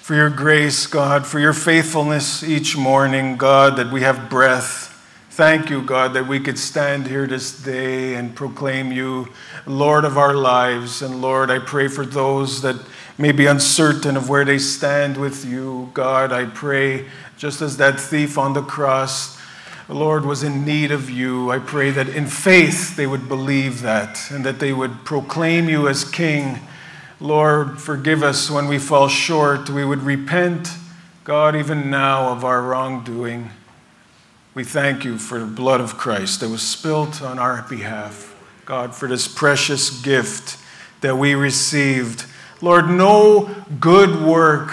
for 0.00 0.14
your 0.14 0.30
grace, 0.30 0.86
God, 0.86 1.26
for 1.26 1.38
your 1.38 1.52
faithfulness 1.52 2.42
each 2.42 2.74
morning, 2.76 3.36
God, 3.36 3.76
that 3.76 3.92
we 3.92 4.00
have 4.00 4.30
breath. 4.30 4.88
Thank 5.28 5.68
you, 5.68 5.82
God, 5.82 6.14
that 6.14 6.26
we 6.26 6.40
could 6.40 6.58
stand 6.58 7.06
here 7.06 7.26
this 7.26 7.62
day 7.62 8.14
and 8.14 8.34
proclaim 8.34 8.90
you 8.90 9.28
Lord 9.66 10.06
of 10.06 10.16
our 10.16 10.34
lives. 10.34 11.02
And 11.02 11.20
Lord, 11.20 11.50
I 11.50 11.58
pray 11.58 11.88
for 11.88 12.06
those 12.06 12.62
that 12.62 12.76
may 13.18 13.32
be 13.32 13.44
uncertain 13.44 14.16
of 14.16 14.30
where 14.30 14.46
they 14.46 14.58
stand 14.58 15.18
with 15.18 15.44
you. 15.44 15.90
God, 15.92 16.32
I 16.32 16.46
pray, 16.46 17.10
just 17.36 17.60
as 17.60 17.76
that 17.76 18.00
thief 18.00 18.38
on 18.38 18.54
the 18.54 18.62
cross 18.62 19.38
the 19.92 19.98
Lord 19.98 20.24
was 20.24 20.42
in 20.42 20.64
need 20.64 20.90
of 20.90 21.10
you. 21.10 21.50
I 21.50 21.58
pray 21.58 21.90
that 21.90 22.08
in 22.08 22.26
faith 22.26 22.96
they 22.96 23.06
would 23.06 23.28
believe 23.28 23.82
that 23.82 24.30
and 24.30 24.42
that 24.42 24.58
they 24.58 24.72
would 24.72 25.04
proclaim 25.04 25.68
you 25.68 25.86
as 25.86 26.02
King. 26.02 26.60
Lord, 27.20 27.78
forgive 27.78 28.22
us 28.22 28.50
when 28.50 28.68
we 28.68 28.78
fall 28.78 29.08
short. 29.08 29.68
We 29.68 29.84
would 29.84 30.02
repent, 30.02 30.70
God, 31.24 31.54
even 31.54 31.90
now 31.90 32.30
of 32.30 32.42
our 32.42 32.62
wrongdoing. 32.62 33.50
We 34.54 34.64
thank 34.64 35.04
you 35.04 35.18
for 35.18 35.38
the 35.38 35.44
blood 35.44 35.82
of 35.82 35.98
Christ 35.98 36.40
that 36.40 36.48
was 36.48 36.62
spilt 36.62 37.20
on 37.20 37.38
our 37.38 37.60
behalf. 37.68 38.34
God, 38.64 38.94
for 38.94 39.06
this 39.06 39.28
precious 39.28 39.90
gift 40.00 40.56
that 41.02 41.16
we 41.16 41.34
received. 41.34 42.24
Lord, 42.62 42.88
no 42.88 43.54
good 43.78 44.22
work 44.22 44.72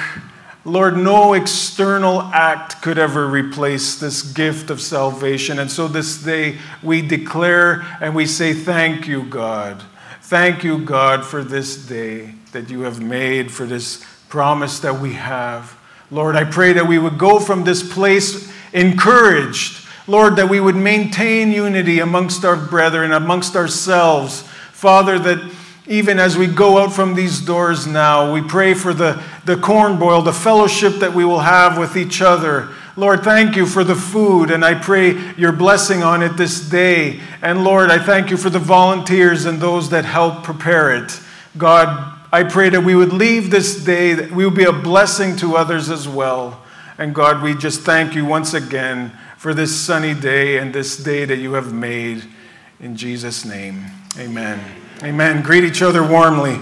Lord, 0.69 0.97
no 0.97 1.33
external 1.33 2.21
act 2.21 2.81
could 2.81 2.97
ever 2.97 3.27
replace 3.27 3.99
this 3.99 4.21
gift 4.21 4.69
of 4.69 4.79
salvation. 4.79 5.57
And 5.59 5.71
so 5.71 5.87
this 5.87 6.21
day 6.21 6.57
we 6.83 7.01
declare 7.01 7.81
and 7.99 8.15
we 8.15 8.25
say, 8.25 8.53
Thank 8.53 9.07
you, 9.07 9.23
God. 9.23 9.83
Thank 10.21 10.63
you, 10.63 10.77
God, 10.85 11.25
for 11.25 11.43
this 11.43 11.75
day 11.87 12.35
that 12.51 12.69
you 12.69 12.81
have 12.81 13.01
made, 13.01 13.51
for 13.51 13.65
this 13.65 14.05
promise 14.29 14.79
that 14.79 14.99
we 14.99 15.13
have. 15.13 15.75
Lord, 16.11 16.35
I 16.35 16.43
pray 16.43 16.73
that 16.73 16.87
we 16.87 16.99
would 16.99 17.17
go 17.17 17.39
from 17.39 17.63
this 17.63 17.81
place 17.81 18.51
encouraged. 18.71 19.87
Lord, 20.07 20.35
that 20.35 20.49
we 20.49 20.59
would 20.59 20.75
maintain 20.75 21.51
unity 21.51 21.99
amongst 21.99 22.45
our 22.45 22.55
brethren, 22.55 23.11
amongst 23.11 23.55
ourselves. 23.55 24.43
Father, 24.71 25.19
that 25.19 25.51
even 25.89 26.19
as 26.19 26.37
we 26.37 26.45
go 26.45 26.77
out 26.77 26.93
from 26.93 27.15
these 27.15 27.41
doors 27.41 27.87
now, 27.87 28.31
we 28.31 28.43
pray 28.43 28.75
for 28.75 28.93
the, 28.93 29.23
the 29.49 29.57
corn 29.57 29.97
boil, 29.97 30.21
the 30.21 30.31
fellowship 30.31 30.95
that 30.99 31.13
we 31.13 31.25
will 31.25 31.39
have 31.39 31.77
with 31.77 31.97
each 31.97 32.21
other. 32.21 32.69
Lord, 32.95 33.23
thank 33.23 33.55
you 33.55 33.65
for 33.65 33.83
the 33.83 33.95
food, 33.95 34.51
and 34.51 34.63
I 34.63 34.75
pray 34.75 35.33
your 35.37 35.51
blessing 35.51 36.03
on 36.03 36.21
it 36.21 36.37
this 36.37 36.69
day. 36.69 37.19
And 37.41 37.63
Lord, 37.63 37.89
I 37.89 37.97
thank 37.97 38.29
you 38.29 38.37
for 38.37 38.51
the 38.51 38.59
volunteers 38.59 39.45
and 39.45 39.59
those 39.59 39.89
that 39.89 40.05
help 40.05 40.43
prepare 40.43 40.95
it. 40.95 41.19
God, 41.57 42.15
I 42.31 42.43
pray 42.43 42.69
that 42.69 42.81
we 42.81 42.93
would 42.93 43.11
leave 43.11 43.49
this 43.49 43.83
day, 43.83 44.13
that 44.13 44.31
we 44.31 44.45
would 44.45 44.53
be 44.53 44.65
a 44.65 44.71
blessing 44.71 45.35
to 45.37 45.55
others 45.55 45.89
as 45.89 46.07
well. 46.07 46.61
And 46.99 47.15
God, 47.15 47.41
we 47.41 47.55
just 47.55 47.81
thank 47.81 48.13
you 48.13 48.25
once 48.25 48.53
again 48.53 49.11
for 49.37 49.55
this 49.55 49.75
sunny 49.75 50.13
day 50.13 50.57
and 50.57 50.75
this 50.75 50.95
day 50.95 51.25
that 51.25 51.37
you 51.37 51.53
have 51.53 51.73
made. 51.73 52.23
In 52.79 52.95
Jesus' 52.95 53.45
name, 53.45 53.85
amen. 54.19 54.59
Amen. 55.01 55.41
Greet 55.41 55.63
each 55.63 55.81
other 55.81 56.07
warmly. 56.07 56.59